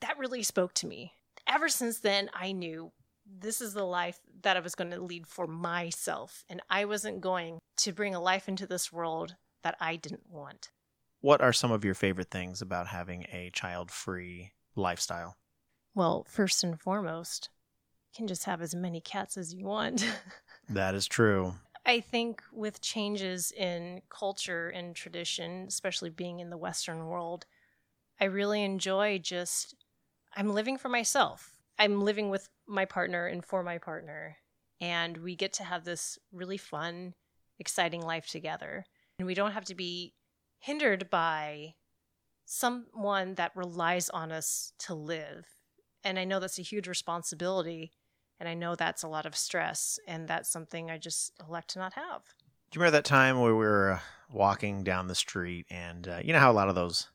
That 0.01 0.17
really 0.17 0.43
spoke 0.43 0.73
to 0.75 0.87
me 0.87 1.13
ever 1.47 1.69
since 1.69 1.99
then, 1.99 2.29
I 2.33 2.51
knew 2.51 2.91
this 3.25 3.61
is 3.61 3.73
the 3.73 3.85
life 3.85 4.19
that 4.41 4.57
I 4.57 4.59
was 4.59 4.75
going 4.75 4.91
to 4.91 5.01
lead 5.01 5.27
for 5.27 5.47
myself. 5.47 6.43
And 6.49 6.61
I 6.69 6.85
wasn't 6.85 7.21
going 7.21 7.59
to 7.77 7.91
bring 7.91 8.13
a 8.13 8.21
life 8.21 8.47
into 8.47 8.67
this 8.67 8.91
world 8.91 9.35
that 9.63 9.75
I 9.79 9.95
didn't 9.95 10.29
want. 10.29 10.71
What 11.21 11.41
are 11.41 11.53
some 11.53 11.71
of 11.71 11.85
your 11.85 11.93
favorite 11.93 12.29
things 12.29 12.61
about 12.61 12.87
having 12.87 13.25
a 13.31 13.49
child 13.53 13.91
free 13.91 14.51
lifestyle? 14.75 15.37
Well, 15.95 16.25
first 16.27 16.63
and 16.63 16.79
foremost, 16.79 17.49
you 18.11 18.17
can 18.17 18.27
just 18.27 18.43
have 18.43 18.61
as 18.61 18.75
many 18.75 18.99
cats 18.99 19.37
as 19.37 19.53
you 19.53 19.65
want. 19.65 20.05
that 20.69 20.95
is 20.95 21.07
true. 21.07 21.53
I 21.85 21.99
think 21.99 22.41
with 22.51 22.81
changes 22.81 23.51
in 23.51 24.01
culture 24.09 24.69
and 24.69 24.95
tradition, 24.95 25.65
especially 25.67 26.09
being 26.09 26.39
in 26.39 26.49
the 26.49 26.57
Western 26.57 27.07
world, 27.07 27.45
I 28.19 28.25
really 28.25 28.63
enjoy 28.63 29.19
just 29.19 29.75
I'm 30.35 30.49
living 30.49 30.77
for 30.77 30.89
myself. 30.89 31.51
I'm 31.77 32.01
living 32.01 32.29
with 32.29 32.49
my 32.67 32.85
partner 32.85 33.27
and 33.27 33.43
for 33.43 33.63
my 33.63 33.77
partner. 33.77 34.37
And 34.81 35.17
we 35.17 35.35
get 35.35 35.53
to 35.53 35.63
have 35.63 35.85
this 35.85 36.19
really 36.31 36.57
fun, 36.57 37.13
exciting 37.59 38.01
life 38.01 38.27
together. 38.27 38.85
And 39.17 39.25
we 39.25 39.33
don't 39.33 39.51
have 39.51 39.65
to 39.65 39.75
be 39.75 40.13
hindered 40.59 41.09
by 41.09 41.75
someone 42.45 43.35
that 43.35 43.55
relies 43.55 44.09
on 44.09 44.31
us 44.31 44.73
to 44.79 44.93
live. 44.93 45.45
And 46.03 46.19
I 46.19 46.25
know 46.25 46.39
that's 46.39 46.59
a 46.59 46.63
huge 46.63 46.87
responsibility. 46.87 47.93
And 48.39 48.49
I 48.49 48.53
know 48.53 48.75
that's 48.75 49.03
a 49.03 49.07
lot 49.07 49.25
of 49.25 49.35
stress. 49.35 49.99
And 50.07 50.27
that's 50.27 50.49
something 50.51 50.91
I 50.91 50.97
just 50.97 51.31
elect 51.47 51.69
to 51.71 51.79
not 51.79 51.93
have. 51.93 52.21
Do 52.71 52.79
you 52.79 52.81
remember 52.81 52.97
that 52.97 53.05
time 53.05 53.39
where 53.39 53.53
we 53.53 53.59
were 53.59 53.91
uh, 53.91 53.99
walking 54.31 54.83
down 54.83 55.07
the 55.07 55.15
street 55.15 55.67
and 55.69 56.07
uh, 56.07 56.19
you 56.23 56.33
know 56.33 56.39
how 56.39 56.51
a 56.51 56.53
lot 56.53 56.69
of 56.69 56.75
those, 56.75 57.07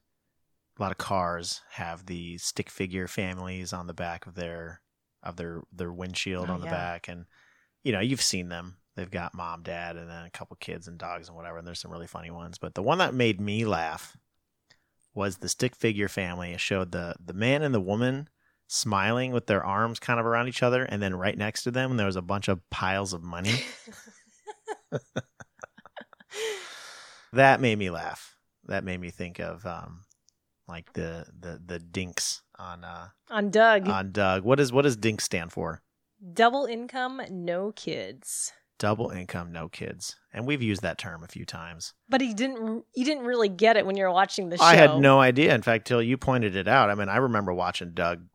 a 0.79 0.83
lot 0.83 0.93
of 0.93 0.99
cars 0.99 1.61
have 1.73 2.07
the 2.07 2.39
stick 2.39 2.71
figure 2.71 3.09
families 3.09 3.73
on 3.73 3.87
the 3.87 3.95
back 3.95 4.27
of 4.27 4.35
their 4.35 4.81
of 5.23 5.37
their 5.37 5.63
their 5.73 5.93
windshield 5.93 6.49
Oh, 6.49 6.53
on 6.55 6.61
the 6.61 6.67
yeah. 6.67 6.73
back 6.73 7.09
and 7.09 7.27
you 7.83 7.93
know 7.93 8.01
you've 8.01 8.23
seen 8.23 8.49
them. 8.49 8.77
They've 8.97 9.11
got 9.11 9.35
mom 9.35 9.63
dad 9.63 9.97
and 9.97 10.09
then 10.11 10.25
a 10.25 10.31
couple 10.31 10.57
kids 10.61 10.89
and 10.89 10.99
dogs 10.99 11.29
and 11.29 11.37
whatever 11.37 11.59
and 11.59 11.67
there's 11.67 11.81
some 11.81 11.91
really 11.93 12.07
funny 12.07 12.31
ones 12.31 12.59
but 12.59 12.75
the 12.75 12.83
one 12.83 12.99
that 12.99 13.15
made 13.15 13.41
me 13.41 13.65
laugh 13.65 14.17
was 15.15 15.39
the 15.39 15.49
stick 15.49 15.75
figure 15.75 16.09
family. 16.09 16.53
It 16.53 16.61
showed 16.61 16.93
the 16.93 17.15
the 17.25 17.33
man 17.35 17.63
and 17.63 17.75
the 17.75 17.81
woman 17.81 18.29
smiling 18.67 19.33
with 19.33 19.47
their 19.47 19.65
arms 19.65 19.99
kind 19.99 20.21
of 20.21 20.27
around 20.27 20.47
each 20.49 20.63
other 20.63 20.85
and 20.85 21.01
then 21.03 21.15
right 21.17 21.39
next 21.39 21.63
to 21.65 21.71
them 21.71 21.97
there 21.97 22.07
was 22.07 22.17
a 22.17 22.23
bunch 22.23 22.49
of 22.49 22.69
piles 22.71 23.13
of 23.13 23.23
money. 23.23 23.55
That 27.33 27.61
made 27.61 27.79
me 27.79 27.91
laugh. 27.91 28.37
That 28.67 28.85
made 28.85 29.01
me 29.01 29.11
think 29.11 29.39
of 29.39 29.67
um 29.67 30.03
like 30.69 30.93
the 30.93 31.27
the 31.41 31.61
the 31.65 31.79
dinks 31.79 32.43
on 32.59 32.85
uh 32.85 33.09
on 33.31 33.51
Doug, 33.51 33.89
on 33.89 34.13
Doug. 34.13 34.45
What 34.45 34.61
is 34.61 34.73
what 34.73 34.83
does 34.83 34.97
DINK 34.97 35.21
stand 35.21 35.53
for? 35.53 35.83
double 36.33 36.67
income, 36.67 37.21
no 37.31 37.73
kids. 37.73 38.53
Double 38.79 39.11
income, 39.11 39.51
no 39.53 39.69
kids. 39.69 40.17
And 40.33 40.47
we've 40.47 40.63
used 40.63 40.83
that 40.83 40.99
term 40.99 41.25
a 41.25 41.29
few 41.29 41.45
times. 41.45 41.95
But 42.09 42.21
he 42.21 42.33
didn't. 42.33 42.85
You 42.95 43.05
didn't 43.05 43.25
really 43.25 43.49
get 43.49 43.77
it 43.77 43.85
when 43.85 43.97
you 43.97 44.05
were 44.05 44.13
watching 44.13 44.51
the 44.51 44.57
show. 44.57 44.65
I 44.65 44.77
had 44.77 45.01
no 45.01 45.21
idea. 45.21 45.53
In 45.55 45.63
fact, 45.63 45.87
till 45.87 46.03
you 46.03 46.17
pointed 46.17 46.55
it 46.55 46.69
out. 46.69 46.89
I 46.91 46.95
mean, 46.95 47.09
I 47.09 47.17
remember 47.17 47.53
watching 47.53 47.93
Doug 47.93 48.27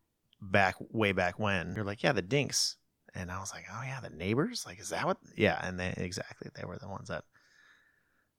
back 0.42 0.76
way 0.92 1.14
back 1.14 1.40
when. 1.40 1.76
You're 1.76 1.86
like, 1.86 2.04
yeah, 2.04 2.12
the 2.12 2.22
Dinks, 2.22 2.76
and 3.16 3.32
I 3.32 3.40
was 3.40 3.54
like, 3.54 3.66
oh 3.74 3.84
yeah, 3.84 4.02
the 4.02 4.10
neighbors. 4.10 4.66
Like, 4.66 4.82
is 4.82 4.90
that 4.90 5.06
what? 5.06 5.18
Yeah, 5.38 5.58
and 5.66 5.80
they 5.80 5.94
exactly 5.96 6.50
they 6.56 6.66
were 6.66 6.78
the 6.78 6.90
ones 6.90 7.08
that 7.08 7.24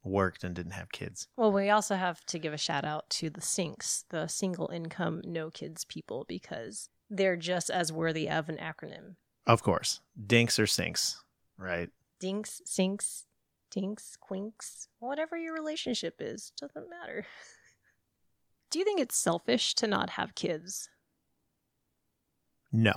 worked 0.05 0.45
and 0.45 0.55
didn't 0.55 0.73
have 0.73 0.93
kids. 0.93 1.29
Well, 1.37 1.53
we 1.53 1.71
also 1.71 1.97
have 1.97 2.25
to 2.27 2.39
give 2.39 2.53
a 2.53 2.59
shout 2.59 2.85
out 2.85 3.09
to 3.11 3.31
the 3.31 3.41
Sinks, 3.41 4.05
the 4.11 4.27
single 4.27 4.69
income, 4.69 5.23
no 5.25 5.51
kids 5.51 5.85
people, 5.85 6.25
because 6.29 6.89
they're 7.11 7.37
just 7.37 7.71
as 7.71 7.93
worthy 7.93 8.29
of 8.29 8.49
an 8.49 8.57
acronym. 8.57 9.17
Of 9.47 9.63
course, 9.63 10.01
Dinks 10.27 10.59
or 10.59 10.67
Sinks, 10.67 11.23
right? 11.59 11.91
Dinks, 12.21 12.63
Sinks, 12.65 13.27
Dinks, 13.71 14.17
Quinks, 14.21 14.89
whatever 14.99 15.37
your 15.37 15.53
relationship 15.53 16.17
is, 16.21 16.53
doesn't 16.59 16.89
matter. 16.89 17.27
Do 18.71 18.79
you 18.79 18.85
think 18.85 19.01
it's 19.01 19.17
selfish 19.17 19.75
to 19.77 19.87
not 19.87 20.11
have 20.11 20.35
kids? 20.35 20.89
No, 22.73 22.95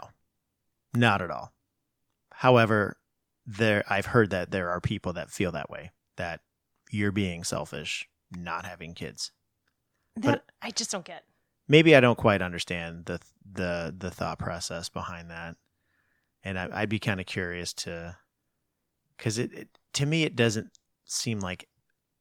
not 0.96 1.22
at 1.22 1.30
all. 1.30 1.54
However, 2.32 2.98
there 3.46 3.84
I've 3.90 4.08
heard 4.08 4.32
that 4.32 4.52
there 4.52 4.70
are 4.70 4.82
people 4.82 5.14
that 5.14 5.32
feel 5.32 5.52
that 5.52 5.70
way. 5.70 5.92
That 6.18 6.42
you're 6.92 7.12
being 7.12 7.44
selfish 7.44 8.08
not 8.32 8.66
having 8.66 8.94
kids. 8.94 9.32
That 10.18 10.44
I 10.62 10.72
just 10.72 10.92
don't 10.92 11.06
get. 11.06 11.24
Maybe 11.68 11.96
I 11.96 12.00
don't 12.00 12.18
quite 12.18 12.42
understand 12.42 13.06
the 13.06 13.20
the 13.50 13.94
the 13.98 14.12
thought 14.12 14.40
process 14.40 14.90
behind 14.90 15.30
that, 15.30 15.56
and 16.44 16.58
I, 16.58 16.70
I'd 16.72 16.90
be 16.90 17.00
kind 17.00 17.20
of 17.20 17.26
curious 17.26 17.74
to, 17.74 18.18
because 19.16 19.38
it, 19.38 19.54
it 19.54 19.70
to 19.94 20.06
me 20.06 20.24
it 20.24 20.36
doesn't 20.36 20.78
seem 21.06 21.40
like 21.40 21.68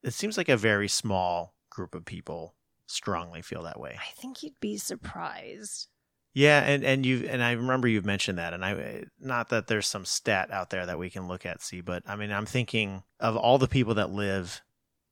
it 0.02 0.12
seems 0.12 0.36
like 0.36 0.48
a 0.48 0.56
very 0.56 0.88
small 0.88 1.54
group 1.70 1.94
of 1.94 2.04
people 2.04 2.54
strongly 2.86 3.42
feel 3.42 3.62
that 3.64 3.80
way. 3.80 3.96
I 3.98 4.20
think 4.20 4.42
you'd 4.42 4.60
be 4.60 4.76
surprised. 4.76 5.88
Yeah, 6.36 6.60
and 6.60 6.84
and 6.84 7.06
you 7.06 7.26
and 7.30 7.42
I 7.42 7.52
remember 7.52 7.88
you've 7.88 8.04
mentioned 8.04 8.36
that, 8.36 8.52
and 8.52 8.62
I 8.62 8.72
eh, 8.72 9.04
not 9.18 9.48
that 9.48 9.68
there's 9.68 9.86
some 9.86 10.04
stat 10.04 10.50
out 10.50 10.68
there 10.68 10.84
that 10.84 10.98
we 10.98 11.08
can 11.08 11.28
look 11.28 11.46
at, 11.46 11.62
see, 11.62 11.80
but 11.80 12.02
I 12.06 12.14
mean 12.14 12.30
I'm 12.30 12.44
thinking 12.44 13.04
of 13.18 13.38
all 13.38 13.56
the 13.56 13.66
people 13.66 13.94
that 13.94 14.10
live 14.10 14.60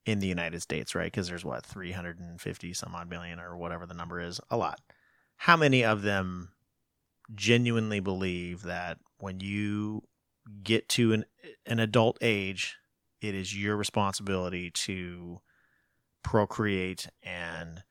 in 0.05 0.19
the 0.19 0.27
United 0.27 0.61
States, 0.61 0.93
right? 0.93 1.11
Because 1.11 1.27
there's 1.27 1.43
what 1.43 1.65
350 1.65 2.73
some 2.75 2.93
odd 2.93 3.09
million 3.09 3.39
or 3.39 3.57
whatever 3.57 3.87
the 3.87 3.95
number 3.95 4.19
is, 4.21 4.39
a 4.51 4.57
lot. 4.57 4.79
How 5.37 5.57
many 5.57 5.83
of 5.83 6.03
them 6.03 6.51
genuinely 7.33 7.99
believe 7.99 8.61
that 8.61 8.99
when 9.17 9.39
you 9.39 10.03
get 10.61 10.87
to 10.89 11.11
an 11.11 11.25
an 11.65 11.79
adult 11.79 12.19
age, 12.21 12.75
it 13.19 13.33
is 13.33 13.59
your 13.59 13.75
responsibility 13.75 14.69
to 14.69 15.39
procreate 16.21 17.07
and 17.23 17.81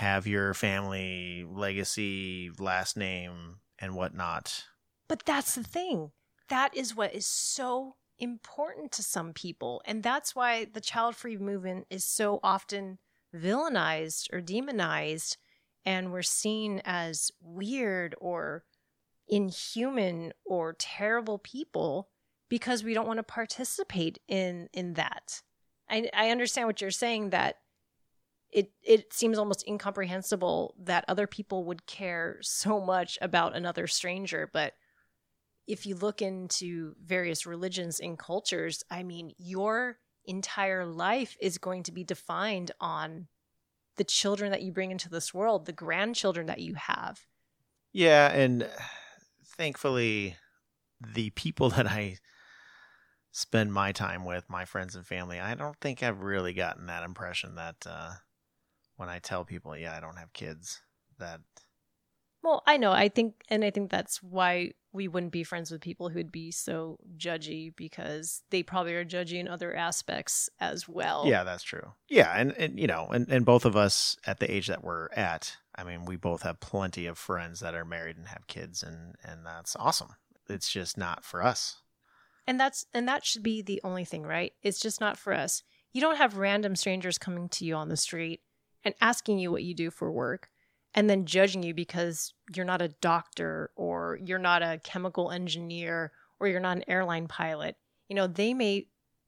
have 0.00 0.26
your 0.26 0.54
family 0.54 1.44
legacy, 1.46 2.50
last 2.58 2.96
name, 2.96 3.56
and 3.78 3.94
whatnot. 3.94 4.64
But 5.08 5.26
that's 5.26 5.54
the 5.54 5.62
thing. 5.62 6.12
That 6.48 6.74
is 6.74 6.96
what 6.96 7.14
is 7.14 7.26
so 7.26 7.96
important 8.18 8.92
to 8.92 9.02
some 9.02 9.34
people. 9.34 9.82
And 9.84 10.02
that's 10.02 10.34
why 10.34 10.64
the 10.64 10.80
child 10.80 11.16
free 11.16 11.36
movement 11.36 11.86
is 11.90 12.02
so 12.02 12.40
often 12.42 12.98
villainized 13.36 14.32
or 14.32 14.40
demonized. 14.40 15.36
And 15.84 16.12
we're 16.12 16.22
seen 16.22 16.80
as 16.86 17.30
weird 17.42 18.14
or 18.22 18.64
inhuman 19.28 20.32
or 20.46 20.76
terrible 20.78 21.38
people 21.38 22.08
because 22.48 22.82
we 22.82 22.94
don't 22.94 23.06
want 23.06 23.18
to 23.18 23.22
participate 23.22 24.18
in 24.28 24.68
in 24.72 24.94
that. 24.94 25.42
I, 25.90 26.08
I 26.14 26.30
understand 26.30 26.68
what 26.68 26.80
you're 26.80 26.90
saying 26.90 27.30
that 27.30 27.56
it 28.52 28.72
it 28.82 29.12
seems 29.12 29.38
almost 29.38 29.66
incomprehensible 29.66 30.74
that 30.78 31.04
other 31.08 31.26
people 31.26 31.64
would 31.64 31.86
care 31.86 32.38
so 32.40 32.80
much 32.80 33.18
about 33.20 33.56
another 33.56 33.86
stranger 33.86 34.48
but 34.52 34.74
if 35.66 35.86
you 35.86 35.94
look 35.94 36.20
into 36.20 36.94
various 37.04 37.46
religions 37.46 38.00
and 38.00 38.18
cultures 38.18 38.82
i 38.90 39.02
mean 39.02 39.32
your 39.38 39.98
entire 40.24 40.84
life 40.84 41.36
is 41.40 41.58
going 41.58 41.82
to 41.84 41.92
be 41.92 42.04
defined 42.04 42.70
on 42.80 43.28
the 43.96 44.04
children 44.04 44.50
that 44.50 44.62
you 44.62 44.72
bring 44.72 44.90
into 44.90 45.10
this 45.10 45.34
world 45.34 45.66
the 45.66 45.72
grandchildren 45.72 46.46
that 46.46 46.60
you 46.60 46.74
have. 46.74 47.26
Yeah, 47.92 48.32
and 48.32 48.68
thankfully, 49.44 50.36
the 51.14 51.30
people 51.30 51.68
that 51.76 51.86
I 51.86 52.16
spend 53.32 53.72
my 53.72 53.92
time 53.92 54.24
with, 54.24 54.48
my 54.48 54.64
friends 54.64 54.96
and 54.96 55.06
family, 55.06 55.38
I 55.38 55.54
don't 55.54 55.78
think 55.80 56.02
I've 56.02 56.22
really 56.22 56.54
gotten 56.54 56.86
that 56.86 57.04
impression 57.04 57.56
that 57.56 57.76
uh, 57.86 58.12
when 59.00 59.08
I 59.08 59.18
tell 59.18 59.44
people, 59.44 59.76
yeah, 59.76 59.96
I 59.96 60.00
don't 60.00 60.18
have 60.18 60.32
kids, 60.32 60.80
that 61.18 61.40
well 62.42 62.62
i 62.66 62.78
know 62.78 62.92
i 62.92 63.08
think 63.10 63.34
and 63.50 63.62
i 63.62 63.70
think 63.70 63.90
that's 63.90 64.22
why 64.22 64.72
we 64.92 65.06
wouldn't 65.06 65.32
be 65.32 65.44
friends 65.44 65.70
with 65.70 65.82
people 65.82 66.08
who'd 66.08 66.32
be 66.32 66.50
so 66.50 66.98
judgy 67.18 67.76
because 67.76 68.42
they 68.50 68.62
probably 68.62 68.94
are 68.94 69.04
judgy 69.04 69.34
in 69.34 69.46
other 69.46 69.76
aspects 69.76 70.48
as 70.58 70.88
well 70.88 71.26
Yeah, 71.26 71.44
that's 71.44 71.62
true. 71.62 71.92
Yeah, 72.08 72.32
and, 72.34 72.52
and 72.52 72.80
you 72.80 72.86
know, 72.86 73.06
and, 73.12 73.28
and 73.28 73.44
both 73.44 73.66
of 73.66 73.76
us 73.76 74.16
at 74.26 74.40
the 74.40 74.50
age 74.50 74.66
that 74.68 74.82
we're 74.82 75.10
at, 75.12 75.56
I 75.76 75.84
mean, 75.84 76.06
we 76.06 76.16
both 76.16 76.42
have 76.42 76.58
plenty 76.58 77.06
of 77.06 77.18
friends 77.18 77.60
that 77.60 77.74
are 77.74 77.84
married 77.84 78.16
and 78.16 78.26
have 78.28 78.46
kids 78.48 78.82
and 78.82 79.14
and 79.22 79.44
that's 79.44 79.76
awesome. 79.76 80.16
It's 80.48 80.72
just 80.72 80.96
not 80.98 81.22
for 81.24 81.42
us. 81.44 81.82
and 82.46 82.58
that's 82.58 82.86
and 82.94 83.06
that 83.06 83.24
should 83.26 83.42
be 83.42 83.60
the 83.62 83.80
only 83.84 84.04
thing 84.04 84.22
right 84.22 84.54
it's 84.62 84.80
just 84.80 85.00
not 85.00 85.16
for 85.18 85.32
us 85.34 85.62
you 85.92 86.00
don't 86.00 86.16
have 86.16 86.36
random 86.38 86.74
strangers 86.74 87.18
coming 87.18 87.48
to 87.50 87.64
you 87.64 87.74
on 87.74 87.88
the 87.90 87.96
street 87.96 88.40
and 88.84 88.94
asking 89.00 89.38
you 89.38 89.50
what 89.50 89.62
you 89.62 89.74
do 89.74 89.90
for 89.90 90.10
work 90.10 90.50
and 90.94 91.08
then 91.08 91.26
judging 91.26 91.62
you 91.62 91.72
because 91.72 92.34
you're 92.54 92.64
not 92.64 92.82
a 92.82 92.88
doctor 92.88 93.70
or 93.76 94.18
you're 94.22 94.38
not 94.38 94.62
a 94.62 94.80
chemical 94.82 95.30
engineer 95.30 96.12
or 96.38 96.48
you're 96.48 96.60
not 96.60 96.76
an 96.76 96.84
airline 96.88 97.28
pilot 97.28 97.76
you 98.08 98.16
know 98.16 98.26
they 98.26 98.52
may 98.52 98.86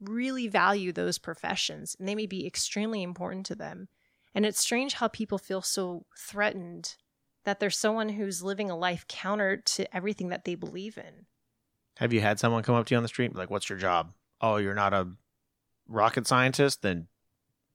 really 0.09 0.49
value 0.49 0.93
those 0.93 1.19
professions 1.19 1.97
and 1.99 2.09
they 2.09 2.15
may 2.15 2.27
be 2.27 2.47
extremely 2.47 3.03
important 3.03 3.47
to 3.47 3.55
them. 3.55 3.89
And 4.35 4.47
it's 4.47 4.61
strange 4.61 4.95
how 4.95 5.09
people 5.09 5.39
feel 5.39 5.63
so 5.63 6.07
threatened 6.17 6.97
that 7.45 7.61
there's 7.61 7.79
someone 7.79 8.11
who's 8.11 8.43
living 8.43 8.71
a 8.71 8.77
life 8.77 9.07
counter 9.09 9.57
to 9.57 9.97
everything 9.97 10.29
that 10.29 10.45
they 10.45 10.55
believe 10.55 10.97
in. 10.97 11.27
Have 11.97 12.13
you 12.13 12.21
had 12.21 12.39
someone 12.39 12.63
come 12.63 12.75
up 12.75 12.87
to 12.87 12.95
you 12.95 12.97
on 12.97 13.03
the 13.03 13.09
street 13.09 13.35
like, 13.35 13.51
"What's 13.51 13.69
your 13.69 13.79
job?" 13.79 14.15
"Oh, 14.41 14.57
you're 14.57 14.75
not 14.75 14.95
a 14.95 15.13
rocket 15.87 16.27
scientist, 16.27 16.83
then 16.83 17.09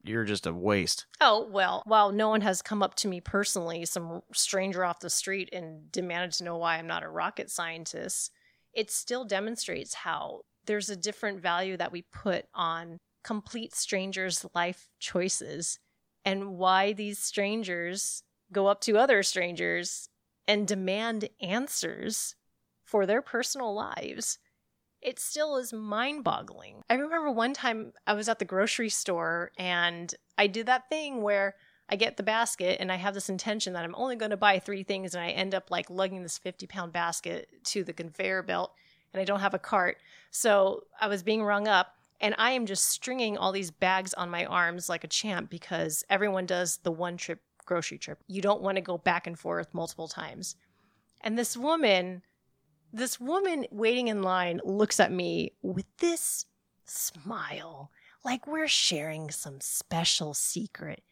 you're 0.04 0.24
just 0.24 0.46
a 0.48 0.54
waste." 0.54 1.06
Oh, 1.22 1.48
well, 1.50 1.84
while 1.86 2.12
no 2.12 2.30
one 2.30 2.42
has 2.42 2.62
come 2.62 2.84
up 2.84 2.96
to 2.96 3.08
me 3.08 3.22
personally, 3.22 3.86
some 3.86 4.22
stranger 4.34 4.86
off 4.86 5.00
the 5.00 5.10
street 5.10 5.50
and 5.52 5.92
demanded 5.92 6.32
to 6.34 6.44
know 6.44 6.58
why 6.58 6.78
I'm 6.78 6.88
not 6.88 7.04
a 7.04 7.10
rocket 7.10 7.50
scientist, 7.50 8.32
it 8.74 8.92
still 8.92 9.26
demonstrates 9.26 9.94
how 9.94 10.42
there's 10.66 10.90
a 10.90 10.96
different 10.96 11.42
value 11.42 11.78
that 11.78 11.92
we 11.92 12.04
put 12.04 12.46
on 12.54 13.00
complete 13.24 13.74
strangers' 13.74 14.46
life 14.54 14.90
choices 15.00 15.80
and 16.24 16.58
why 16.58 16.94
these 16.94 17.20
strangers 17.20 18.24
go 18.52 18.68
up 18.68 18.82
to 18.82 18.98
other 18.98 19.24
strangers 19.24 20.10
and 20.48 20.68
demand 20.68 21.30
answers 21.42 22.36
for 22.86 23.06
their 23.06 23.22
personal 23.22 23.74
lives. 23.74 24.40
It 25.02 25.20
still 25.20 25.58
is 25.58 25.72
mind 25.74 26.24
boggling. 26.24 26.84
I 26.90 26.96
remember 26.96 27.32
one 27.32 27.54
time 27.54 27.94
I 28.06 28.14
was 28.14 28.28
at 28.30 28.40
the 28.40 28.46
grocery 28.46 28.90
store 28.90 29.52
and 29.58 30.14
I 30.38 30.48
did 30.48 30.66
that 30.66 30.90
thing 30.90 31.22
where 31.22 31.56
I 31.90 31.96
get 31.96 32.18
the 32.18 32.24
basket 32.24 32.78
and 32.80 32.92
I 32.92 32.96
have 32.96 33.14
this 33.14 33.30
intention 33.30 33.74
that 33.74 33.86
I'm 33.86 33.96
only 33.96 34.16
going 34.16 34.32
to 34.32 34.38
buy 34.38 34.60
three 34.60 34.84
things 34.84 35.14
and 35.14 35.24
I 35.24 35.30
end 35.30 35.56
up 35.56 35.72
like 35.72 35.90
lugging 35.90 36.24
this 36.24 36.38
50 36.38 36.68
pound 36.68 36.92
basket 36.92 37.48
to 37.66 37.84
the 37.84 37.94
conveyor 37.94 38.44
belt 38.44 38.74
and 39.14 39.22
I 39.22 39.26
don't 39.26 39.40
have 39.40 39.54
a 39.54 39.60
cart. 39.60 39.98
So 40.32 40.84
I 41.00 41.08
was 41.08 41.24
being 41.24 41.44
rung 41.44 41.68
up 41.68 41.94
and 42.20 42.36
I 42.38 42.52
am 42.52 42.66
just 42.66 42.86
stringing 42.86 43.38
all 43.38 43.52
these 43.52 43.72
bags 43.72 44.14
on 44.16 44.30
my 44.30 44.46
arms 44.46 44.90
like 44.90 45.04
a 45.04 45.08
champ 45.08 45.50
because 45.50 46.04
everyone 46.10 46.46
does 46.46 46.78
the 46.78 46.92
one 46.92 47.18
trip 47.18 47.42
grocery 47.66 47.98
trip. 47.98 48.20
You 48.28 48.42
don't 48.42 48.62
want 48.62 48.78
to 48.78 48.82
go 48.82 48.98
back 48.98 49.28
and 49.28 49.38
forth 49.38 49.74
multiple 49.74 50.08
times. 50.08 50.56
And 51.22 51.38
this 51.38 51.56
woman, 51.56 52.24
this 52.92 53.20
woman 53.20 53.66
waiting 53.72 54.08
in 54.08 54.22
line 54.22 54.62
looks 54.64 55.00
at 55.00 55.12
me 55.12 55.54
with 55.62 55.86
this 55.98 56.46
smile, 56.86 57.92
like 58.24 58.48
we're 58.48 58.68
sharing 58.68 59.30
some 59.30 59.60
special 59.62 60.34
secret. 60.34 61.04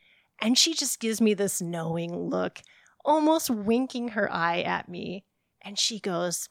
And 0.41 0.58
she 0.58 0.74
just 0.74 1.00
gives 1.00 1.22
me 1.22 1.34
this 1.34 1.62
knowing 1.62 2.29
look, 2.29 2.62
almost 3.03 3.50
winking 3.50 4.10
her 4.10 4.32
eye 4.32 4.62
at 4.62 4.89
me. 4.89 5.24
And 5.62 5.79
she 5.79 6.00
goes, 6.00 6.50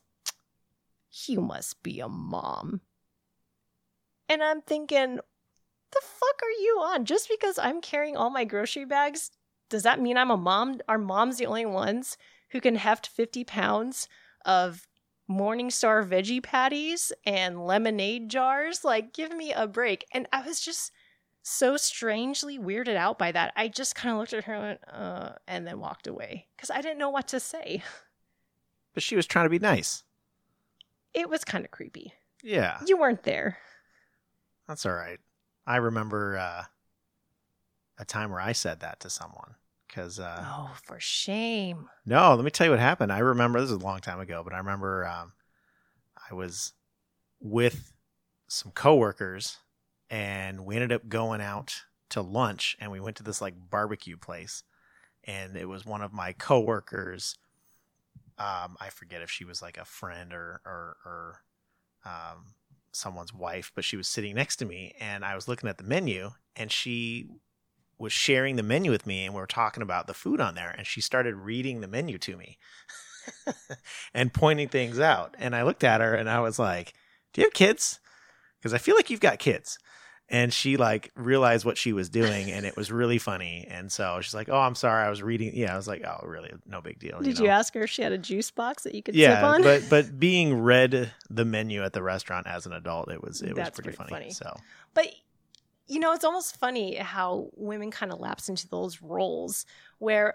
You 1.26 1.40
must 1.40 1.83
be 1.83 2.00
a 2.00 2.09
mom. 2.09 2.81
And 4.28 4.43
I'm 4.43 4.62
thinking, 4.62 5.16
the 5.95 6.00
fuck 6.00 6.43
are 6.43 6.62
you 6.62 6.81
on? 6.83 7.04
Just 7.04 7.28
because 7.28 7.59
I'm 7.59 7.81
carrying 7.81 8.16
all 8.16 8.31
my 8.31 8.45
grocery 8.45 8.85
bags, 8.85 9.31
does 9.69 9.83
that 9.85 10.00
mean 10.00 10.16
I'm 10.16 10.31
a 10.31 10.37
mom? 10.37 10.81
Are 10.88 10.99
moms 10.99 11.37
the 11.38 11.47
only 11.47 11.66
ones 11.66 12.16
who 12.50 12.61
can 12.61 12.76
heft 12.76 13.07
50 13.07 13.45
pounds 13.45 14.09
of 14.45 14.87
Morningstar 15.31 16.07
veggie 16.07 16.43
patties 16.43 17.12
and 17.25 17.66
lemonade 17.66 18.28
jars? 18.28 18.85
Like, 18.85 19.12
give 19.14 19.35
me 19.35 19.52
a 19.52 19.66
break. 19.66 20.04
And 20.12 20.28
I 20.33 20.47
was 20.47 20.61
just 20.61 20.93
so 21.43 21.76
strangely 21.76 22.59
weirded 22.59 22.97
out 22.97 23.19
by 23.19 23.33
that. 23.33 23.52
I 23.57 23.69
just 23.69 23.95
kind 23.95 24.12
of 24.12 24.19
looked 24.19 24.33
at 24.33 24.45
her 24.45 24.54
and 24.54 24.62
went, 24.62 24.81
uh, 24.93 25.33
and 25.47 25.66
then 25.66 25.78
walked 25.81 26.07
away 26.07 26.49
because 26.57 26.71
I 26.71 26.81
didn't 26.81 26.99
know 26.99 27.11
what 27.11 27.28
to 27.28 27.40
say. 27.40 27.83
But 28.93 29.02
she 29.02 29.16
was 29.16 29.26
trying 29.26 29.47
to 29.47 29.50
be 29.50 29.59
nice. 29.59 30.04
It 31.12 31.28
was 31.28 31.45
kind 31.45 31.64
of 31.64 31.71
creepy. 31.71 32.12
Yeah, 32.43 32.78
You 32.87 32.97
weren't 32.99 33.23
there. 33.25 33.59
that's 34.69 34.85
all 34.87 34.93
right. 34.93 35.19
I 35.66 35.76
remember 35.76 36.37
uh, 36.38 36.64
a 37.99 38.04
time 38.04 38.31
where 38.31 38.40
I 38.40 38.52
said 38.52 38.81
that 38.81 39.00
to 39.00 39.11
someone 39.11 39.54
because 39.94 40.18
uh, 40.18 40.44
Oh, 40.46 40.74
for 40.82 40.98
shame. 40.98 41.88
No, 42.04 42.34
let 42.34 42.44
me 42.44 42.50
tell 42.50 42.66
you 42.66 42.70
what 42.72 42.80
happened. 42.80 43.12
I 43.12 43.18
remember 43.18 43.60
this 43.60 43.70
is 43.70 43.76
a 43.76 43.84
long 43.84 44.00
time 44.00 44.20
ago, 44.20 44.42
but 44.42 44.52
I 44.52 44.58
remember 44.58 45.06
um, 45.06 45.32
I 46.30 46.34
was 46.34 46.72
with 47.40 47.92
some 48.48 48.72
coworkers 48.72 49.58
and 50.10 50.64
we 50.64 50.74
ended 50.76 50.92
up 50.92 51.08
going 51.08 51.40
out 51.40 51.82
to 52.10 52.22
lunch 52.22 52.76
and 52.80 52.90
we 52.90 53.00
went 53.00 53.16
to 53.16 53.22
this 53.22 53.40
like 53.40 53.54
barbecue 53.70 54.16
place 54.16 54.62
and 55.24 55.56
it 55.56 55.68
was 55.68 55.86
one 55.86 56.02
of 56.02 56.12
my 56.12 56.32
coworkers 56.32 57.36
um, 58.36 58.76
I 58.80 58.90
forget 58.90 59.22
if 59.22 59.30
she 59.30 59.44
was 59.44 59.62
like 59.62 59.78
a 59.78 59.84
friend 59.84 60.32
or 60.32 60.60
or, 60.66 60.96
or 61.04 61.40
um, 62.04 62.54
someone's 62.90 63.32
wife, 63.32 63.70
but 63.74 63.84
she 63.84 63.96
was 63.96 64.08
sitting 64.08 64.34
next 64.34 64.56
to 64.56 64.64
me 64.64 64.94
and 65.00 65.24
I 65.24 65.34
was 65.36 65.46
looking 65.46 65.68
at 65.68 65.78
the 65.78 65.84
menu 65.84 66.30
and 66.56 66.70
she 66.70 67.28
was 67.98 68.12
sharing 68.12 68.56
the 68.56 68.62
menu 68.62 68.90
with 68.90 69.06
me 69.06 69.24
and 69.24 69.34
we 69.34 69.40
were 69.40 69.46
talking 69.46 69.82
about 69.82 70.06
the 70.06 70.14
food 70.14 70.40
on 70.40 70.54
there 70.54 70.74
and 70.76 70.86
she 70.86 71.00
started 71.00 71.34
reading 71.34 71.80
the 71.80 71.88
menu 71.88 72.18
to 72.18 72.36
me 72.36 72.58
and 74.14 74.32
pointing 74.32 74.68
things 74.68 74.98
out 74.98 75.34
and 75.38 75.54
i 75.54 75.62
looked 75.62 75.84
at 75.84 76.00
her 76.00 76.14
and 76.14 76.28
i 76.28 76.40
was 76.40 76.58
like 76.58 76.92
do 77.32 77.40
you 77.40 77.46
have 77.46 77.54
kids 77.54 78.00
because 78.58 78.74
i 78.74 78.78
feel 78.78 78.96
like 78.96 79.10
you've 79.10 79.20
got 79.20 79.38
kids 79.38 79.78
and 80.28 80.52
she 80.52 80.76
like 80.76 81.10
realized 81.16 81.64
what 81.66 81.76
she 81.76 81.92
was 81.92 82.08
doing 82.08 82.50
and 82.50 82.64
it 82.64 82.76
was 82.76 82.90
really 82.90 83.18
funny 83.18 83.66
and 83.70 83.92
so 83.92 84.20
she's 84.20 84.34
like 84.34 84.48
oh 84.48 84.58
i'm 84.58 84.74
sorry 84.74 85.04
i 85.04 85.10
was 85.10 85.22
reading 85.22 85.52
yeah 85.54 85.72
i 85.72 85.76
was 85.76 85.86
like 85.86 86.02
oh 86.06 86.26
really 86.26 86.50
no 86.66 86.80
big 86.80 86.98
deal 86.98 87.20
Did 87.20 87.38
know? 87.38 87.44
you 87.44 87.50
ask 87.50 87.74
her 87.74 87.83
if 87.83 87.90
she 87.90 88.02
had 88.02 88.12
a 88.12 88.18
juice 88.18 88.50
box 88.50 88.85
that 88.85 88.94
you 88.94 89.02
could 89.02 89.14
sip 89.14 89.42
on? 89.42 89.62
but 89.62 89.83
but 89.90 90.18
being 90.18 90.62
read 90.62 91.12
the 91.28 91.44
menu 91.44 91.83
at 91.83 91.92
the 91.92 92.02
restaurant 92.02 92.46
as 92.46 92.64
an 92.66 92.72
adult 92.72 93.11
it 93.11 93.22
was 93.22 93.42
it 93.42 93.54
was 93.54 93.70
pretty, 93.70 93.83
pretty 93.83 93.96
funny. 93.96 94.11
funny. 94.11 94.30
so 94.30 94.57
But 94.94 95.09
you 95.87 96.01
know, 96.01 96.12
it's 96.12 96.25
almost 96.25 96.59
funny 96.59 96.97
how 96.97 97.49
women 97.55 97.90
kind 97.90 98.12
of 98.12 98.20
lapse 98.20 98.49
into 98.49 98.68
those 98.68 99.03
roles 99.03 99.66
where 99.99 100.35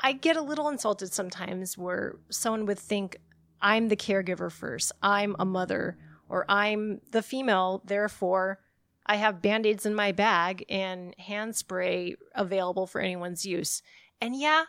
I 0.00 0.12
get 0.12 0.36
a 0.36 0.42
little 0.42 0.68
insulted 0.68 1.12
sometimes 1.12 1.76
where 1.76 2.16
someone 2.30 2.66
would 2.66 2.78
think 2.78 3.16
I'm 3.60 3.88
the 3.88 3.96
caregiver 3.96 4.50
first, 4.50 4.92
I'm 5.02 5.34
a 5.38 5.44
mother, 5.44 5.98
or 6.28 6.44
I'm 6.48 7.00
the 7.10 7.22
female, 7.22 7.82
therefore 7.84 8.60
I 9.06 9.16
have 9.16 9.42
band-aids 9.42 9.86
in 9.86 9.94
my 9.94 10.12
bag 10.12 10.64
and 10.68 11.14
hand 11.18 11.56
spray 11.56 12.16
available 12.34 12.86
for 12.86 13.00
anyone's 13.00 13.46
use. 13.46 13.82
And 14.20 14.36
yeah, 14.36 14.64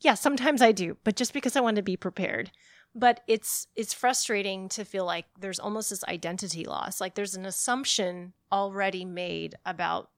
yeah, 0.00 0.14
sometimes 0.14 0.60
I 0.60 0.72
do, 0.72 0.96
but 1.04 1.16
just 1.16 1.32
because 1.32 1.56
I 1.56 1.60
want 1.60 1.76
to 1.76 1.82
be 1.82 1.96
prepared 1.96 2.50
but 2.94 3.20
it's 3.26 3.66
it's 3.76 3.94
frustrating 3.94 4.68
to 4.68 4.84
feel 4.84 5.04
like 5.04 5.26
there's 5.38 5.60
almost 5.60 5.90
this 5.90 6.04
identity 6.04 6.64
loss 6.64 7.00
like 7.00 7.14
there's 7.14 7.36
an 7.36 7.46
assumption 7.46 8.32
already 8.50 9.04
made 9.04 9.54
about 9.64 10.10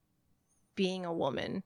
being 0.75 1.05
a 1.05 1.13
woman. 1.13 1.63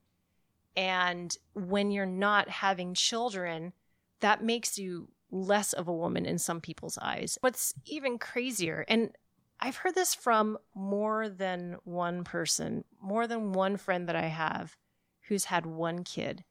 And 0.76 1.36
when 1.54 1.90
you're 1.90 2.06
not 2.06 2.48
having 2.48 2.94
children 2.94 3.72
that 4.20 4.42
makes 4.42 4.78
you 4.78 5.08
less 5.30 5.72
of 5.72 5.88
a 5.88 5.94
woman 5.94 6.24
in 6.26 6.38
some 6.38 6.60
people's 6.60 6.98
eyes. 6.98 7.38
What's 7.40 7.74
even 7.84 8.18
crazier 8.18 8.84
and 8.88 9.10
i've 9.60 9.76
heard 9.76 9.94
this 9.94 10.14
from 10.14 10.58
more 10.74 11.28
than 11.28 11.76
one 11.84 12.24
person 12.24 12.84
more 13.00 13.26
than 13.26 13.52
one 13.52 13.76
friend 13.76 14.08
that 14.08 14.16
i 14.16 14.26
have 14.26 14.76
who's 15.28 15.46
had 15.46 15.64
one 15.64 16.04
kid 16.04 16.44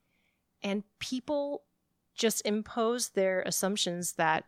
and 0.63 0.83
people 0.99 1.63
just 2.15 2.45
impose 2.45 3.09
their 3.09 3.41
assumptions 3.41 4.13
that 4.13 4.45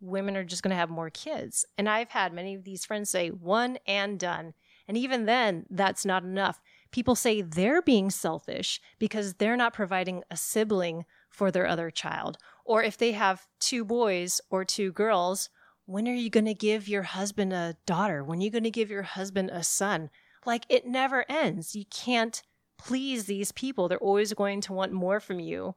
women 0.00 0.36
are 0.36 0.44
just 0.44 0.62
going 0.62 0.70
to 0.70 0.76
have 0.76 0.90
more 0.90 1.10
kids. 1.10 1.64
And 1.76 1.88
I've 1.88 2.10
had 2.10 2.32
many 2.32 2.54
of 2.54 2.64
these 2.64 2.84
friends 2.84 3.10
say 3.10 3.28
one 3.30 3.78
and 3.86 4.18
done. 4.18 4.54
And 4.86 4.96
even 4.96 5.26
then, 5.26 5.66
that's 5.70 6.04
not 6.04 6.22
enough. 6.22 6.60
People 6.90 7.14
say 7.14 7.42
they're 7.42 7.82
being 7.82 8.10
selfish 8.10 8.80
because 8.98 9.34
they're 9.34 9.56
not 9.56 9.74
providing 9.74 10.22
a 10.30 10.36
sibling 10.36 11.04
for 11.28 11.50
their 11.50 11.66
other 11.66 11.90
child. 11.90 12.38
Or 12.64 12.82
if 12.82 12.96
they 12.96 13.12
have 13.12 13.46
two 13.60 13.84
boys 13.84 14.40
or 14.50 14.64
two 14.64 14.92
girls, 14.92 15.50
when 15.84 16.08
are 16.08 16.14
you 16.14 16.30
going 16.30 16.46
to 16.46 16.54
give 16.54 16.88
your 16.88 17.02
husband 17.02 17.52
a 17.52 17.76
daughter? 17.86 18.24
When 18.24 18.40
are 18.40 18.42
you 18.42 18.50
going 18.50 18.64
to 18.64 18.70
give 18.70 18.90
your 18.90 19.02
husband 19.02 19.50
a 19.50 19.62
son? 19.62 20.10
Like 20.46 20.64
it 20.68 20.86
never 20.86 21.24
ends. 21.28 21.74
You 21.74 21.84
can't 21.90 22.42
please 22.78 23.24
these 23.24 23.52
people. 23.52 23.88
They're 23.88 23.98
always 23.98 24.32
going 24.32 24.60
to 24.62 24.72
want 24.72 24.92
more 24.92 25.20
from 25.20 25.40
you. 25.40 25.74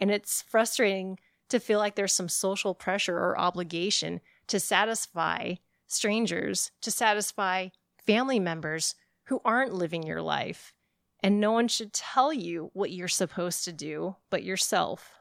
And 0.00 0.10
it's 0.10 0.42
frustrating 0.42 1.18
to 1.48 1.60
feel 1.60 1.78
like 1.78 1.94
there's 1.94 2.12
some 2.12 2.28
social 2.28 2.74
pressure 2.74 3.16
or 3.16 3.38
obligation 3.38 4.20
to 4.48 4.60
satisfy 4.60 5.54
strangers, 5.86 6.70
to 6.82 6.90
satisfy 6.90 7.68
family 8.04 8.40
members 8.40 8.94
who 9.24 9.40
aren't 9.44 9.74
living 9.74 10.02
your 10.02 10.22
life. 10.22 10.72
And 11.22 11.40
no 11.40 11.52
one 11.52 11.68
should 11.68 11.92
tell 11.92 12.32
you 12.32 12.70
what 12.74 12.90
you're 12.90 13.08
supposed 13.08 13.64
to 13.64 13.72
do 13.72 14.16
but 14.30 14.44
yourself. 14.44 15.12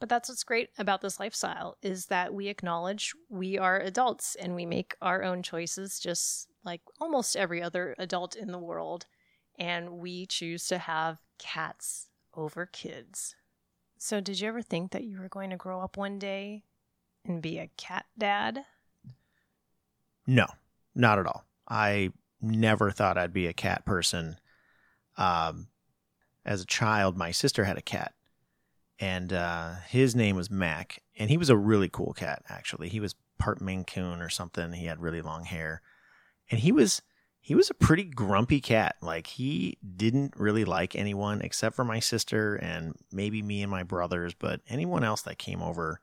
But 0.00 0.08
that's 0.08 0.28
what's 0.28 0.44
great 0.44 0.68
about 0.76 1.00
this 1.00 1.18
lifestyle 1.18 1.78
is 1.80 2.06
that 2.06 2.34
we 2.34 2.48
acknowledge 2.48 3.14
we 3.30 3.56
are 3.58 3.80
adults 3.80 4.34
and 4.34 4.54
we 4.54 4.66
make 4.66 4.96
our 5.00 5.22
own 5.22 5.42
choices 5.42 5.98
just 5.98 6.48
like 6.62 6.82
almost 7.00 7.36
every 7.36 7.62
other 7.62 7.94
adult 7.98 8.36
in 8.36 8.52
the 8.52 8.58
world 8.58 9.06
and 9.58 9.92
we 9.92 10.26
choose 10.26 10.66
to 10.68 10.78
have 10.78 11.20
cats 11.38 12.08
over 12.34 12.66
kids. 12.66 13.34
So, 14.04 14.20
did 14.20 14.38
you 14.38 14.48
ever 14.48 14.60
think 14.60 14.90
that 14.90 15.04
you 15.04 15.18
were 15.18 15.30
going 15.30 15.48
to 15.48 15.56
grow 15.56 15.80
up 15.80 15.96
one 15.96 16.18
day 16.18 16.64
and 17.24 17.40
be 17.40 17.58
a 17.58 17.70
cat 17.78 18.04
dad? 18.18 18.66
No, 20.26 20.44
not 20.94 21.18
at 21.18 21.26
all. 21.26 21.46
I 21.66 22.12
never 22.38 22.90
thought 22.90 23.16
I'd 23.16 23.32
be 23.32 23.46
a 23.46 23.54
cat 23.54 23.86
person. 23.86 24.36
Um, 25.16 25.68
as 26.44 26.60
a 26.60 26.66
child, 26.66 27.16
my 27.16 27.30
sister 27.30 27.64
had 27.64 27.78
a 27.78 27.80
cat, 27.80 28.12
and 29.00 29.32
uh, 29.32 29.76
his 29.88 30.14
name 30.14 30.36
was 30.36 30.50
Mac, 30.50 31.00
and 31.18 31.30
he 31.30 31.38
was 31.38 31.48
a 31.48 31.56
really 31.56 31.88
cool 31.88 32.12
cat. 32.12 32.42
Actually, 32.50 32.90
he 32.90 33.00
was 33.00 33.14
part 33.38 33.62
Maine 33.62 33.84
Coon 33.84 34.20
or 34.20 34.28
something. 34.28 34.74
He 34.74 34.84
had 34.84 35.00
really 35.00 35.22
long 35.22 35.44
hair, 35.44 35.80
and 36.50 36.60
he 36.60 36.72
was 36.72 37.00
he 37.46 37.54
was 37.54 37.68
a 37.68 37.74
pretty 37.74 38.04
grumpy 38.04 38.58
cat. 38.58 38.96
Like 39.02 39.26
he 39.26 39.76
didn't 39.96 40.32
really 40.34 40.64
like 40.64 40.96
anyone 40.96 41.42
except 41.42 41.76
for 41.76 41.84
my 41.84 42.00
sister 42.00 42.56
and 42.56 42.94
maybe 43.12 43.42
me 43.42 43.60
and 43.60 43.70
my 43.70 43.82
brothers, 43.82 44.32
but 44.32 44.62
anyone 44.66 45.04
else 45.04 45.20
that 45.22 45.36
came 45.36 45.60
over, 45.60 46.00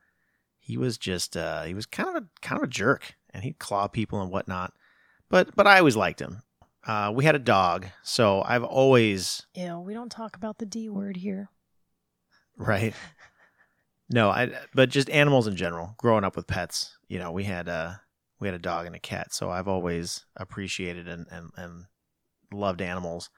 he 0.60 0.78
was 0.78 1.00
just 1.00 1.36
uh, 1.36 1.64
he 1.64 1.74
was 1.74 1.88
kind 1.88 2.10
of 2.10 2.16
a 2.16 2.28
kind 2.44 2.62
of 2.62 2.64
a 2.66 2.72
jerk, 2.72 3.16
and 3.34 3.44
he'd 3.44 3.58
claw 3.58 3.88
people 3.88 4.22
and 4.22 4.30
whatnot. 4.30 4.74
But 5.30 5.56
but 5.56 5.66
I 5.66 5.80
always 5.80 5.96
liked 5.96 6.20
him. 6.20 6.44
Uh, 6.86 7.12
we 7.14 7.26
had 7.26 7.34
a 7.34 7.40
dog, 7.40 7.88
so 8.04 8.44
I've 8.46 8.64
always 8.64 9.48
Ew, 9.56 9.80
we 9.80 9.96
don't 9.96 10.12
talk 10.12 10.36
about 10.36 10.60
the 10.60 10.68
D 10.68 10.90
word 10.90 11.18
here. 11.18 11.50
right. 12.56 12.94
No, 14.12 14.30
I 14.30 14.52
but 14.76 14.90
just 14.90 15.10
animals 15.10 15.48
in 15.48 15.56
general. 15.56 15.96
Growing 15.98 16.24
up 16.24 16.36
with 16.36 16.46
pets, 16.46 16.98
you 17.08 17.18
know, 17.18 17.32
we 17.32 17.46
had 17.46 17.68
uh 17.68 17.94
we 18.42 18.48
had 18.48 18.56
a 18.56 18.60
dog 18.60 18.88
and 18.88 18.96
a 18.96 19.00
cat. 19.00 19.34
So 19.34 19.50
I've 19.52 19.68
always 19.68 20.26
appreciated 20.36 21.08
and, 21.08 21.28
and, 21.32 21.52
and 21.56 21.86
loved 22.52 22.82
animals. 22.82 23.30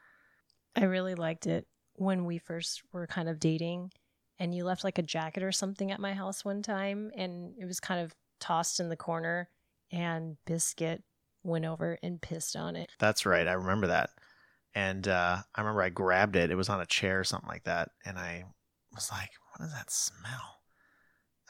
I 0.76 0.86
really 0.86 1.14
liked 1.14 1.46
it 1.46 1.68
when 1.96 2.26
we 2.26 2.40
first 2.40 2.82
were 2.92 3.06
kind 3.06 3.30
of 3.30 3.40
dating 3.40 3.92
and 4.40 4.56
you 4.56 4.64
left 4.64 4.84
like 4.84 4.98
a 4.98 5.04
jacket 5.04 5.44
or 5.44 5.52
something 5.52 5.92
at 5.92 6.00
my 6.00 6.14
house 6.14 6.44
one 6.44 6.64
time 6.64 7.12
and 7.16 7.54
it 7.60 7.66
was 7.66 7.80
kind 7.80 8.02
of 8.02 8.16
tossed 8.40 8.80
in 8.80 8.90
the 8.90 8.96
corner 8.96 9.50
and 9.92 10.38
Biscuit 10.46 11.04
went 11.44 11.66
over 11.66 12.00
and 12.02 12.22
pissed 12.22 12.56
on 12.56 12.76
it. 12.76 12.90
That's 12.98 13.26
right. 13.26 13.48
I 13.48 13.54
remember 13.54 13.88
that. 13.88 14.10
And 14.74 15.08
uh, 15.08 15.38
I 15.54 15.62
remember 15.62 15.84
I 15.84 15.90
grabbed 15.90 16.38
it. 16.38 16.50
It 16.50 16.56
was 16.56 16.70
on 16.70 16.82
a 16.82 16.86
chair 16.86 17.20
or 17.20 17.24
something 17.26 17.50
like 17.50 17.66
that. 17.66 17.90
And 18.06 18.18
I 18.18 18.46
was 18.96 19.12
like, 19.12 19.30
what 19.52 19.66
does 19.66 19.74
that 19.74 19.92
smell? 19.92 20.62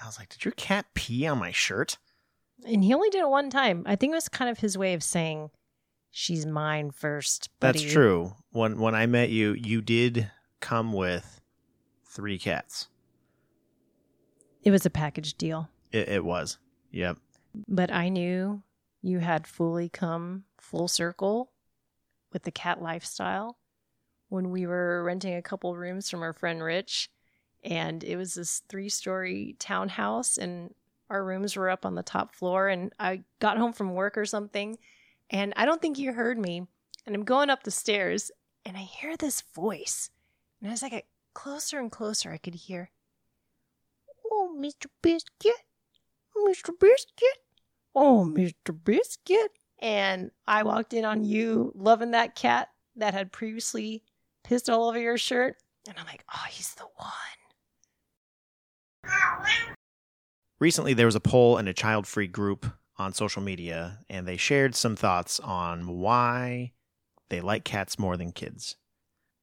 I 0.01 0.07
was 0.07 0.17
like, 0.19 0.29
did 0.29 0.43
your 0.43 0.53
cat 0.53 0.87
pee 0.95 1.27
on 1.27 1.37
my 1.37 1.51
shirt? 1.51 1.97
And 2.65 2.83
he 2.83 2.93
only 2.93 3.09
did 3.09 3.21
it 3.21 3.29
one 3.29 3.49
time. 3.49 3.83
I 3.85 3.95
think 3.95 4.11
it 4.11 4.15
was 4.15 4.29
kind 4.29 4.49
of 4.49 4.59
his 4.59 4.77
way 4.77 4.93
of 4.93 5.03
saying, 5.03 5.49
she's 6.11 6.45
mine 6.45 6.91
first. 6.91 7.49
Buddy. 7.59 7.79
That's 7.79 7.93
true. 7.93 8.33
When 8.51 8.79
when 8.79 8.95
I 8.95 9.05
met 9.05 9.29
you, 9.29 9.53
you 9.53 9.81
did 9.81 10.31
come 10.59 10.93
with 10.93 11.41
three 12.05 12.37
cats. 12.37 12.87
It 14.63 14.71
was 14.71 14.85
a 14.85 14.89
package 14.89 15.33
deal. 15.33 15.69
It, 15.91 16.07
it 16.07 16.25
was. 16.25 16.57
Yep. 16.91 17.17
But 17.67 17.91
I 17.91 18.09
knew 18.09 18.63
you 19.01 19.19
had 19.19 19.45
fully 19.45 19.89
come 19.89 20.45
full 20.57 20.87
circle 20.87 21.51
with 22.31 22.43
the 22.43 22.51
cat 22.51 22.81
lifestyle 22.81 23.57
when 24.29 24.51
we 24.51 24.65
were 24.65 25.03
renting 25.03 25.35
a 25.35 25.41
couple 25.41 25.75
rooms 25.75 26.09
from 26.09 26.21
our 26.21 26.33
friend 26.33 26.63
Rich. 26.63 27.09
And 27.63 28.03
it 28.03 28.15
was 28.15 28.35
this 28.35 28.61
three 28.69 28.89
story 28.89 29.55
townhouse, 29.59 30.37
and 30.37 30.73
our 31.13 31.23
rooms 31.23 31.55
were 31.55 31.69
up 31.69 31.85
on 31.85 31.95
the 31.95 32.03
top 32.03 32.33
floor. 32.35 32.67
And 32.67 32.91
I 32.99 33.21
got 33.39 33.57
home 33.57 33.71
from 33.71 33.93
work 33.93 34.17
or 34.17 34.25
something, 34.25 34.77
and 35.29 35.53
I 35.55 35.65
don't 35.65 35.81
think 35.81 35.97
you 35.97 36.11
heard 36.11 36.37
me. 36.37 36.67
And 37.05 37.15
I'm 37.15 37.23
going 37.23 37.49
up 37.49 37.63
the 37.63 37.71
stairs, 37.71 38.31
and 38.65 38.75
I 38.75 38.81
hear 38.81 39.15
this 39.15 39.41
voice. 39.53 40.09
And 40.61 40.71
as 40.71 40.83
I 40.83 40.89
get 40.89 41.05
closer 41.33 41.79
and 41.79 41.91
closer, 41.91 42.31
I 42.31 42.37
could 42.37 42.55
hear, 42.55 42.89
Oh, 44.31 44.55
Mr. 44.59 44.87
Biscuit, 45.01 45.53
Mr. 46.35 46.71
Biscuit, 46.79 47.37
oh, 47.93 48.25
Mr. 48.27 48.75
Biscuit. 48.83 49.51
And 49.79 50.31
I 50.47 50.63
walked 50.63 50.93
in 50.93 51.05
on 51.05 51.23
you 51.23 51.71
loving 51.75 52.11
that 52.11 52.35
cat 52.35 52.69
that 52.95 53.13
had 53.13 53.31
previously 53.31 54.01
pissed 54.43 54.69
all 54.69 54.89
over 54.89 54.99
your 54.99 55.17
shirt. 55.17 55.57
And 55.87 55.97
I'm 55.99 56.05
like, 56.05 56.23
oh, 56.33 56.45
he's 56.49 56.73
the 56.75 56.85
one. 56.95 57.09
Recently, 60.63 60.93
there 60.93 61.07
was 61.07 61.15
a 61.15 61.19
poll 61.19 61.57
in 61.57 61.67
a 61.67 61.73
child 61.73 62.07
free 62.07 62.25
group 62.25 62.65
on 62.97 63.11
social 63.11 63.41
media, 63.41 63.99
and 64.09 64.25
they 64.25 64.37
shared 64.37 64.75
some 64.75 64.95
thoughts 64.95 65.41
on 65.41 65.99
why 65.99 66.71
they 67.27 67.41
like 67.41 67.65
cats 67.65 67.99
more 67.99 68.15
than 68.15 68.31
kids. 68.31 68.77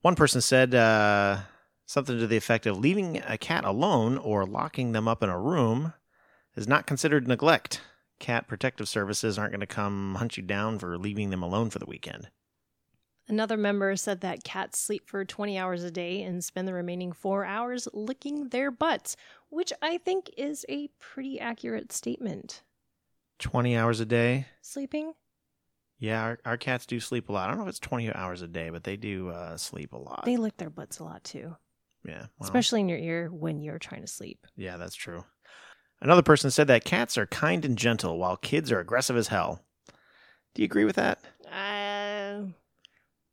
One 0.01 0.15
person 0.15 0.41
said 0.41 0.75
uh, 0.75 1.41
something 1.85 2.19
to 2.19 2.27
the 2.27 2.39
effect 2.39 2.65
of 2.65 2.79
leaving 2.79 3.19
a 3.29 3.37
cat 3.37 3.67
alone 3.67 4.17
or 4.17 4.47
locking 4.47 4.93
them 4.93 5.07
up 5.07 5.23
in 5.23 5.29
a 5.29 5.39
room 5.39 5.93
is 6.57 6.67
not 6.67 6.87
considered 6.87 7.29
neglect. 7.29 7.83
Cat 8.19 8.49
protective 8.49 8.89
services 8.89 9.39
aren't 9.39 9.53
going 9.53 9.61
to 9.61 9.67
come 9.67 10.15
hunt 10.15 10.39
you 10.39 10.43
down 10.43 10.79
for 10.79 10.97
leaving 10.97 11.29
them 11.29 11.43
alone 11.43 11.69
for 11.69 11.79
the 11.79 11.85
weekend. 11.85 12.31
Another 13.31 13.57
member 13.57 13.95
said 13.95 14.23
that 14.23 14.43
cats 14.43 14.77
sleep 14.81 15.09
for 15.09 15.25
20 15.25 15.57
hours 15.57 15.85
a 15.85 15.91
day 15.93 16.21
and 16.23 16.43
spend 16.43 16.67
the 16.67 16.75
remaining 16.75 17.13
four 17.13 17.45
hours 17.45 17.87
licking 17.93 18.49
their 18.49 18.73
butts, 18.73 19.15
which 19.51 19.73
I 19.81 19.99
think 19.99 20.31
is 20.37 20.67
a 20.69 20.89
pretty 20.99 21.39
accurate 21.39 21.93
statement. 21.93 22.65
20 23.39 23.77
hours 23.77 24.01
a 24.01 24.05
day? 24.05 24.47
Sleeping? 24.63 25.13
Yeah, 26.01 26.21
our, 26.25 26.39
our 26.45 26.57
cats 26.57 26.87
do 26.87 26.99
sleep 26.99 27.29
a 27.29 27.33
lot. 27.33 27.45
I 27.45 27.53
don't 27.53 27.59
know 27.59 27.63
if 27.63 27.69
it's 27.69 27.79
20 27.79 28.13
hours 28.13 28.43
a 28.43 28.49
day, 28.49 28.71
but 28.71 28.83
they 28.83 28.97
do 28.97 29.29
uh, 29.29 29.57
sleep 29.57 29.93
a 29.93 29.99
lot. 29.99 30.25
They 30.25 30.37
lick 30.37 30.57
their 30.57 30.69
butts 30.69 30.99
a 30.99 31.05
lot 31.05 31.23
too, 31.23 31.55
yeah. 32.05 32.19
well, 32.19 32.29
especially 32.41 32.81
in 32.81 32.89
your 32.89 32.99
ear 32.99 33.29
when 33.29 33.61
you're 33.61 33.79
trying 33.79 34.01
to 34.01 34.09
sleep. 34.09 34.45
Yeah, 34.57 34.77
that's 34.77 34.97
true. 34.97 35.25
Another 36.03 36.23
person 36.23 36.51
said 36.51 36.67
that 36.67 36.85
cats 36.85 37.17
are 37.17 37.27
kind 37.27 37.65
and 37.65 37.79
gentle 37.79 38.19
while 38.19 38.37
kids 38.37 38.73
are 38.73 38.81
aggressive 38.81 39.17
as 39.17 39.29
hell. 39.29 39.63
Do 40.55 40.63
you 40.63 40.67
agree 40.67 40.85
with 40.85 40.97
that? 40.97 41.21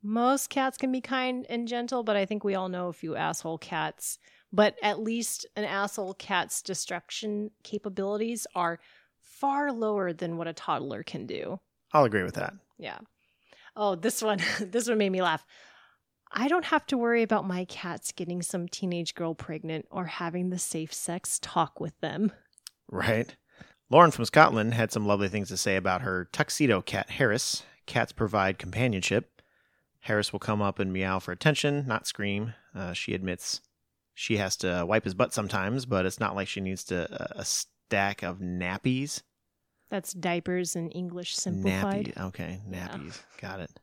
Most 0.08 0.48
cats 0.48 0.78
can 0.78 0.90
be 0.90 1.02
kind 1.02 1.44
and 1.50 1.68
gentle, 1.68 2.02
but 2.02 2.16
I 2.16 2.24
think 2.24 2.42
we 2.42 2.54
all 2.54 2.70
know 2.70 2.88
a 2.88 2.94
few 2.94 3.14
asshole 3.14 3.58
cats. 3.58 4.18
But 4.50 4.74
at 4.82 5.00
least 5.00 5.44
an 5.54 5.64
asshole 5.64 6.14
cat's 6.14 6.62
destruction 6.62 7.50
capabilities 7.62 8.46
are 8.54 8.80
far 9.20 9.70
lower 9.70 10.14
than 10.14 10.38
what 10.38 10.48
a 10.48 10.54
toddler 10.54 11.02
can 11.02 11.26
do. 11.26 11.60
I'll 11.92 12.06
agree 12.06 12.22
with 12.22 12.36
that. 12.36 12.54
Yeah. 12.78 12.96
Oh, 13.76 13.96
this 13.96 14.22
one, 14.22 14.40
this 14.62 14.88
one 14.88 14.96
made 14.96 15.12
me 15.12 15.20
laugh. 15.20 15.44
I 16.32 16.48
don't 16.48 16.64
have 16.64 16.86
to 16.86 16.96
worry 16.96 17.22
about 17.22 17.46
my 17.46 17.66
cats 17.66 18.10
getting 18.12 18.40
some 18.40 18.66
teenage 18.66 19.14
girl 19.14 19.34
pregnant 19.34 19.84
or 19.90 20.06
having 20.06 20.48
the 20.48 20.58
safe 20.58 20.94
sex 20.94 21.38
talk 21.42 21.80
with 21.80 22.00
them. 22.00 22.32
Right. 22.90 23.36
Lauren 23.90 24.10
from 24.10 24.24
Scotland 24.24 24.72
had 24.72 24.90
some 24.90 25.06
lovely 25.06 25.28
things 25.28 25.48
to 25.48 25.58
say 25.58 25.76
about 25.76 26.00
her 26.00 26.30
tuxedo 26.32 26.80
cat, 26.80 27.10
Harris. 27.10 27.62
Cats 27.84 28.12
provide 28.12 28.58
companionship. 28.58 29.37
Harris 30.00 30.32
will 30.32 30.38
come 30.40 30.62
up 30.62 30.78
and 30.78 30.92
meow 30.92 31.18
for 31.18 31.32
attention, 31.32 31.86
not 31.86 32.06
scream. 32.06 32.54
Uh, 32.74 32.92
she 32.92 33.14
admits 33.14 33.60
she 34.14 34.36
has 34.38 34.56
to 34.58 34.84
wipe 34.86 35.04
his 35.04 35.14
butt 35.14 35.32
sometimes, 35.34 35.86
but 35.86 36.06
it's 36.06 36.20
not 36.20 36.34
like 36.34 36.48
she 36.48 36.60
needs 36.60 36.84
to 36.84 37.06
a 37.38 37.44
stack 37.44 38.22
of 38.22 38.38
nappies. 38.38 39.22
That's 39.90 40.12
diapers 40.12 40.76
in 40.76 40.90
English 40.90 41.34
simplified. 41.36 42.12
Nappy. 42.16 42.26
Okay, 42.26 42.60
Yeah. 42.70 42.88
nappies. 42.88 43.20
Got 43.40 43.60
it. 43.60 43.80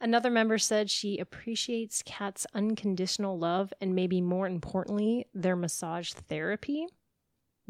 Another 0.00 0.30
member 0.30 0.58
said 0.58 0.90
she 0.90 1.16
appreciates 1.18 2.02
cats' 2.04 2.46
unconditional 2.54 3.38
love 3.38 3.72
and 3.80 3.94
maybe 3.94 4.20
more 4.20 4.46
importantly, 4.46 5.26
their 5.32 5.56
massage 5.56 6.12
therapy. 6.12 6.86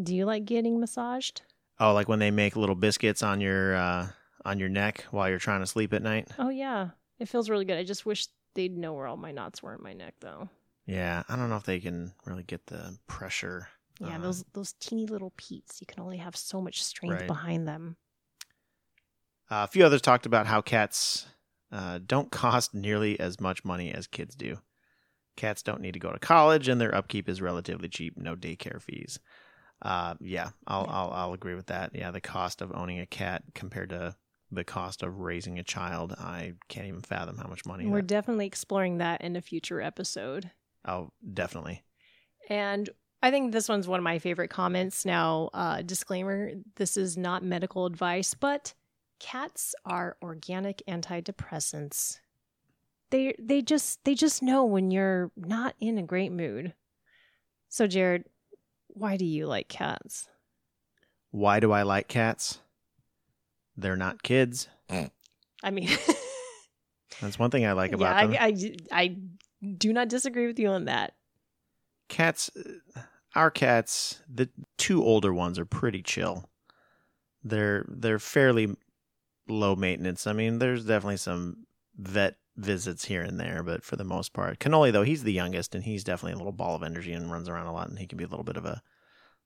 Do 0.02 0.14
you 0.14 0.24
like 0.26 0.44
getting 0.44 0.80
massaged? 0.80 1.42
Oh, 1.78 1.92
like 1.94 2.08
when 2.08 2.18
they 2.18 2.32
make 2.32 2.56
little 2.56 2.74
biscuits 2.74 3.22
on 3.22 3.40
your 3.40 3.76
uh, 3.76 4.08
on 4.44 4.58
your 4.58 4.68
neck 4.68 5.04
while 5.12 5.28
you're 5.28 5.38
trying 5.38 5.60
to 5.60 5.66
sleep 5.66 5.92
at 5.92 6.02
night. 6.02 6.28
Oh 6.38 6.48
yeah. 6.48 6.90
It 7.18 7.28
feels 7.28 7.48
really 7.50 7.64
good. 7.64 7.78
I 7.78 7.84
just 7.84 8.06
wish 8.06 8.28
they'd 8.54 8.76
know 8.76 8.92
where 8.94 9.06
all 9.06 9.16
my 9.16 9.32
knots 9.32 9.62
were 9.62 9.74
in 9.74 9.82
my 9.82 9.92
neck 9.92 10.14
though. 10.20 10.48
Yeah, 10.86 11.24
I 11.28 11.36
don't 11.36 11.48
know 11.50 11.56
if 11.56 11.64
they 11.64 11.80
can 11.80 12.14
really 12.24 12.44
get 12.44 12.66
the 12.66 12.98
pressure. 13.06 13.68
Yeah, 13.98 14.16
uh, 14.16 14.20
those 14.22 14.44
those 14.52 14.72
teeny 14.74 15.06
little 15.06 15.32
peats. 15.36 15.80
You 15.80 15.86
can 15.86 16.00
only 16.02 16.18
have 16.18 16.36
so 16.36 16.60
much 16.60 16.82
strength 16.82 17.12
Right. 17.12 17.26
behind 17.26 17.66
them. 17.66 17.96
Uh, 19.50 19.62
a 19.62 19.66
few 19.68 19.84
others 19.84 20.02
talked 20.02 20.26
about 20.26 20.46
how 20.46 20.60
cats 20.60 21.26
uh, 21.72 21.98
don't 22.04 22.30
cost 22.32 22.74
nearly 22.74 23.18
as 23.20 23.40
much 23.40 23.64
money 23.64 23.92
as 23.92 24.06
kids 24.06 24.34
do. 24.34 24.58
Cats 25.36 25.62
don't 25.62 25.80
need 25.82 25.92
to 25.92 26.00
go 26.00 26.12
to 26.12 26.18
college, 26.18 26.68
and 26.68 26.80
their 26.80 26.94
upkeep 26.94 27.28
is 27.28 27.42
relatively 27.42 27.88
cheap. 27.88 28.16
No 28.16 28.36
daycare 28.36 28.80
fees. 28.80 29.20
Uh, 29.82 30.14
yeah, 30.20 30.50
I'll, 30.66 30.86
Yeah. 30.86 30.90
I'll 30.90 31.10
I'll 31.12 31.32
agree 31.34 31.54
with 31.54 31.66
that. 31.66 31.94
Yeah, 31.94 32.10
the 32.10 32.20
cost 32.20 32.62
of 32.62 32.72
owning 32.74 33.00
a 33.00 33.06
cat 33.06 33.44
compared 33.54 33.90
to 33.90 34.16
the 34.50 34.64
cost 34.64 35.02
of 35.02 35.18
raising 35.18 35.58
a 35.58 35.62
child, 35.62 36.12
I 36.12 36.54
can't 36.68 36.86
even 36.86 37.00
fathom 37.02 37.36
how 37.38 37.48
much 37.48 37.66
money. 37.66 37.86
We're 37.86 37.98
that- 37.98 38.06
definitely 38.06 38.46
exploring 38.46 38.98
that 38.98 39.20
in 39.22 39.36
a 39.36 39.40
future 39.40 39.80
episode. 39.80 40.50
oh, 40.84 41.10
definitely. 41.34 41.82
And 42.48 42.88
I 43.22 43.30
think 43.32 43.50
this 43.52 43.68
one's 43.68 43.88
one 43.88 43.98
of 43.98 44.04
my 44.04 44.18
favorite 44.20 44.50
comments. 44.50 45.04
Now, 45.04 45.50
uh, 45.52 45.82
disclaimer 45.82 46.52
this 46.76 46.96
is 46.96 47.16
not 47.16 47.42
medical 47.42 47.86
advice, 47.86 48.34
but 48.34 48.72
cats 49.18 49.74
are 49.84 50.16
organic 50.22 50.82
antidepressants. 50.88 52.20
They 53.10 53.34
they 53.38 53.62
just 53.62 54.04
they 54.04 54.14
just 54.14 54.42
know 54.42 54.64
when 54.64 54.90
you're 54.90 55.32
not 55.36 55.74
in 55.80 55.98
a 55.98 56.02
great 56.02 56.30
mood. 56.30 56.74
So 57.68 57.86
Jared, 57.86 58.26
why 58.88 59.16
do 59.16 59.24
you 59.24 59.46
like 59.46 59.68
cats? 59.68 60.28
Why 61.30 61.58
do 61.58 61.72
I 61.72 61.82
like 61.82 62.08
cats? 62.08 62.60
They're 63.76 63.96
not 63.96 64.22
kids. 64.22 64.68
I 64.90 65.70
mean, 65.70 65.88
That's 67.20 67.38
one 67.38 67.50
thing 67.50 67.66
I 67.66 67.72
like 67.72 67.90
yeah, 67.90 67.96
about 67.96 68.30
them. 68.30 68.36
I, 68.38 68.46
I 68.92 69.02
I 69.02 69.16
do 69.78 69.92
not 69.92 70.08
disagree 70.08 70.46
with 70.46 70.58
you 70.58 70.68
on 70.68 70.84
that. 70.86 71.14
cats 72.08 72.50
our 73.34 73.50
cats 73.50 74.22
the 74.32 74.48
two 74.78 75.02
older 75.04 75.32
ones 75.34 75.58
are 75.58 75.64
pretty 75.66 76.02
chill 76.02 76.48
they're 77.44 77.84
they're 77.88 78.18
fairly 78.18 78.74
low 79.48 79.74
maintenance 79.76 80.26
i 80.26 80.32
mean 80.32 80.58
there's 80.58 80.84
definitely 80.84 81.16
some 81.16 81.66
vet 81.98 82.36
visits 82.56 83.04
here 83.04 83.22
and 83.22 83.38
there 83.38 83.62
but 83.62 83.84
for 83.84 83.96
the 83.96 84.04
most 84.04 84.32
part 84.32 84.58
cannoli 84.58 84.90
though 84.92 85.02
he's 85.02 85.22
the 85.24 85.32
youngest 85.32 85.74
and 85.74 85.84
he's 85.84 86.04
definitely 86.04 86.32
a 86.32 86.36
little 86.36 86.52
ball 86.52 86.74
of 86.76 86.82
energy 86.82 87.12
and 87.12 87.30
runs 87.30 87.48
around 87.48 87.66
a 87.66 87.72
lot 87.72 87.88
and 87.88 87.98
he 87.98 88.06
can 88.06 88.16
be 88.18 88.24
a 88.24 88.28
little 88.28 88.44
bit 88.44 88.56
of 88.56 88.64
a 88.64 88.80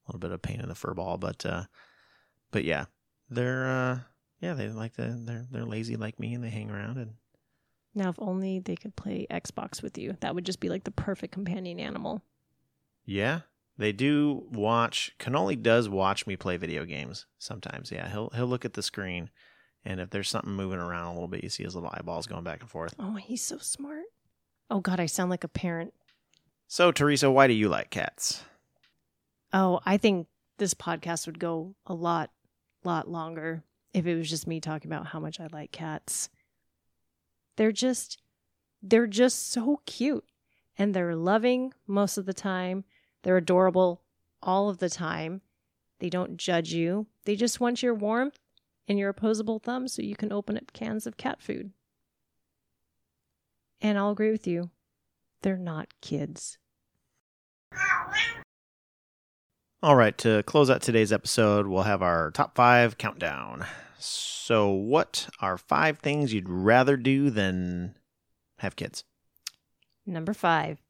little 0.06 0.20
bit 0.20 0.30
of 0.30 0.40
pain 0.42 0.60
in 0.60 0.68
the 0.68 0.74
fur 0.74 0.94
ball 0.94 1.16
but 1.18 1.44
uh 1.44 1.64
but 2.52 2.62
yeah 2.64 2.84
they're 3.28 3.66
uh 3.66 3.98
yeah 4.40 4.54
they 4.54 4.68
like 4.68 4.94
to 4.94 5.16
they're 5.24 5.46
they're 5.50 5.64
lazy 5.64 5.96
like 5.96 6.18
me 6.18 6.34
and 6.34 6.42
they 6.44 6.50
hang 6.50 6.70
around 6.70 6.96
and 6.98 7.14
Now, 7.94 8.08
if 8.10 8.16
only 8.18 8.60
they 8.60 8.76
could 8.76 8.94
play 8.96 9.26
Xbox 9.30 9.82
with 9.82 9.98
you, 9.98 10.16
that 10.20 10.34
would 10.34 10.46
just 10.46 10.60
be 10.60 10.68
like 10.68 10.84
the 10.84 10.90
perfect 10.92 11.32
companion 11.32 11.80
animal. 11.80 12.22
yeah 13.04 13.40
They 13.78 13.92
do 13.92 14.46
watch. 14.52 15.12
Cannoli 15.18 15.60
does 15.60 15.88
watch 15.88 16.26
me 16.26 16.36
play 16.36 16.56
video 16.58 16.84
games 16.84 17.26
sometimes. 17.38 17.90
Yeah, 17.90 18.08
he'll 18.10 18.30
he'll 18.34 18.46
look 18.46 18.64
at 18.64 18.74
the 18.74 18.82
screen, 18.82 19.30
and 19.84 20.00
if 20.00 20.10
there's 20.10 20.28
something 20.28 20.52
moving 20.52 20.78
around 20.78 21.06
a 21.06 21.12
little 21.14 21.28
bit, 21.28 21.42
you 21.42 21.48
see 21.48 21.64
his 21.64 21.74
little 21.74 21.90
eyeballs 21.92 22.26
going 22.26 22.44
back 22.44 22.60
and 22.60 22.70
forth. 22.70 22.94
Oh, 22.98 23.14
he's 23.16 23.42
so 23.42 23.58
smart. 23.58 24.04
Oh 24.70 24.80
God, 24.80 25.00
I 25.00 25.06
sound 25.06 25.30
like 25.30 25.44
a 25.44 25.48
parent. 25.48 25.94
So, 26.68 26.92
Teresa, 26.92 27.30
why 27.30 27.46
do 27.48 27.54
you 27.54 27.68
like 27.68 27.90
cats? 27.90 28.44
Oh, 29.52 29.80
I 29.84 29.96
think 29.96 30.28
this 30.58 30.74
podcast 30.74 31.26
would 31.26 31.40
go 31.40 31.74
a 31.86 31.94
lot, 31.94 32.30
lot 32.84 33.08
longer 33.08 33.64
if 33.92 34.06
it 34.06 34.16
was 34.16 34.30
just 34.30 34.46
me 34.46 34.60
talking 34.60 34.90
about 34.90 35.06
how 35.06 35.20
much 35.20 35.40
I 35.40 35.48
like 35.52 35.72
cats. 35.72 36.28
They're 37.56 37.72
just, 37.72 38.20
they're 38.82 39.06
just 39.06 39.50
so 39.50 39.80
cute, 39.86 40.24
and 40.78 40.94
they're 40.94 41.16
loving 41.16 41.72
most 41.86 42.16
of 42.18 42.26
the 42.26 42.34
time. 42.34 42.84
They're 43.22 43.36
adorable 43.36 44.02
all 44.42 44.68
of 44.68 44.78
the 44.78 44.88
time. 44.88 45.42
They 45.98 46.08
don't 46.08 46.38
judge 46.38 46.72
you. 46.72 47.06
They 47.24 47.36
just 47.36 47.60
want 47.60 47.82
your 47.82 47.94
warmth 47.94 48.38
and 48.88 48.98
your 48.98 49.10
opposable 49.10 49.58
thumb 49.58 49.86
so 49.88 50.02
you 50.02 50.16
can 50.16 50.32
open 50.32 50.56
up 50.56 50.72
cans 50.72 51.06
of 51.06 51.16
cat 51.16 51.42
food. 51.42 51.72
And 53.80 53.98
I'll 53.98 54.10
agree 54.10 54.30
with 54.30 54.46
you. 54.46 54.70
They're 55.42 55.56
not 55.56 55.88
kids. 56.00 56.58
All 59.82 59.96
right, 59.96 60.16
to 60.18 60.42
close 60.42 60.68
out 60.68 60.82
today's 60.82 61.10
episode, 61.10 61.66
we'll 61.66 61.84
have 61.84 62.02
our 62.02 62.32
top 62.32 62.54
five 62.54 62.98
countdown. 62.98 63.64
So, 63.98 64.68
what 64.68 65.30
are 65.40 65.56
five 65.56 66.00
things 66.00 66.34
you'd 66.34 66.50
rather 66.50 66.98
do 66.98 67.30
than 67.30 67.94
have 68.58 68.76
kids? 68.76 69.04
Number 70.04 70.34
five. 70.34 70.82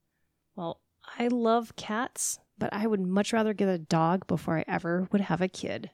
Well, 0.57 0.81
I 1.17 1.29
love 1.29 1.77
cats, 1.77 2.41
but 2.59 2.73
I 2.73 2.89
would 2.89 3.01
much 3.01 3.33
rather 3.33 3.55
get 3.55 3.69
a 3.69 3.79
dog 3.79 4.27
before 4.27 4.59
I 4.59 4.65
ever 4.67 5.07
would 5.13 5.21
have 5.21 5.41
a 5.41 5.47
kid. 5.47 5.91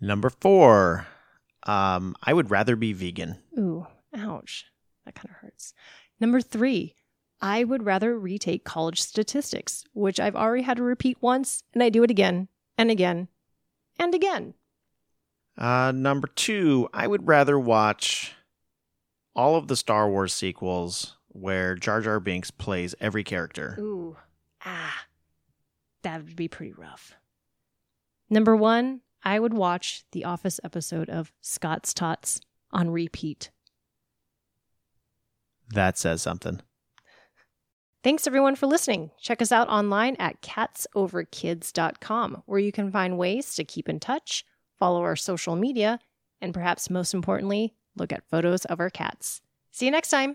Number 0.00 0.30
four, 0.30 1.06
um, 1.64 2.16
I 2.22 2.32
would 2.32 2.50
rather 2.50 2.76
be 2.76 2.94
vegan. 2.94 3.36
Ooh, 3.58 3.86
ouch. 4.16 4.64
That 5.04 5.16
kind 5.16 5.28
of 5.28 5.36
hurts. 5.36 5.74
Number 6.18 6.40
three, 6.40 6.94
I 7.42 7.64
would 7.64 7.84
rather 7.84 8.16
retake 8.16 8.64
college 8.64 9.02
statistics, 9.02 9.84
which 9.92 10.20
I've 10.20 10.36
already 10.36 10.62
had 10.62 10.76
to 10.76 10.84
repeat 10.84 11.18
once, 11.20 11.64
and 11.74 11.82
I 11.82 11.88
do 11.88 12.04
it 12.04 12.10
again 12.10 12.46
and 12.78 12.88
again 12.88 13.26
and 13.98 14.14
again. 14.14 14.54
Uh, 15.58 15.92
number 15.92 16.28
two, 16.28 16.88
I 16.94 17.08
would 17.08 17.26
rather 17.26 17.58
watch 17.58 18.34
all 19.34 19.56
of 19.56 19.66
the 19.66 19.76
Star 19.76 20.08
Wars 20.08 20.32
sequels 20.32 21.16
where 21.28 21.74
Jar 21.74 22.00
Jar 22.00 22.20
Binks 22.20 22.52
plays 22.52 22.94
every 23.00 23.24
character. 23.24 23.76
Ooh, 23.78 24.16
ah, 24.64 25.06
that 26.02 26.24
would 26.24 26.36
be 26.36 26.48
pretty 26.48 26.72
rough. 26.72 27.16
Number 28.30 28.54
one, 28.54 29.00
I 29.24 29.40
would 29.40 29.54
watch 29.54 30.04
the 30.12 30.24
Office 30.24 30.60
episode 30.62 31.10
of 31.10 31.32
Scott's 31.40 31.92
Tots 31.92 32.40
on 32.70 32.90
repeat. 32.90 33.50
That 35.70 35.98
says 35.98 36.22
something. 36.22 36.60
Thanks 38.02 38.26
everyone 38.26 38.56
for 38.56 38.66
listening. 38.66 39.12
Check 39.20 39.40
us 39.40 39.52
out 39.52 39.68
online 39.68 40.16
at 40.18 40.42
catsoverkids.com, 40.42 42.42
where 42.46 42.58
you 42.58 42.72
can 42.72 42.90
find 42.90 43.16
ways 43.16 43.54
to 43.54 43.64
keep 43.64 43.88
in 43.88 44.00
touch, 44.00 44.44
follow 44.80 45.02
our 45.02 45.14
social 45.14 45.54
media, 45.54 46.00
and 46.40 46.52
perhaps 46.52 46.90
most 46.90 47.14
importantly, 47.14 47.74
look 47.94 48.12
at 48.12 48.28
photos 48.28 48.64
of 48.64 48.80
our 48.80 48.90
cats. 48.90 49.40
See 49.70 49.84
you 49.84 49.92
next 49.92 50.10
time. 50.10 50.34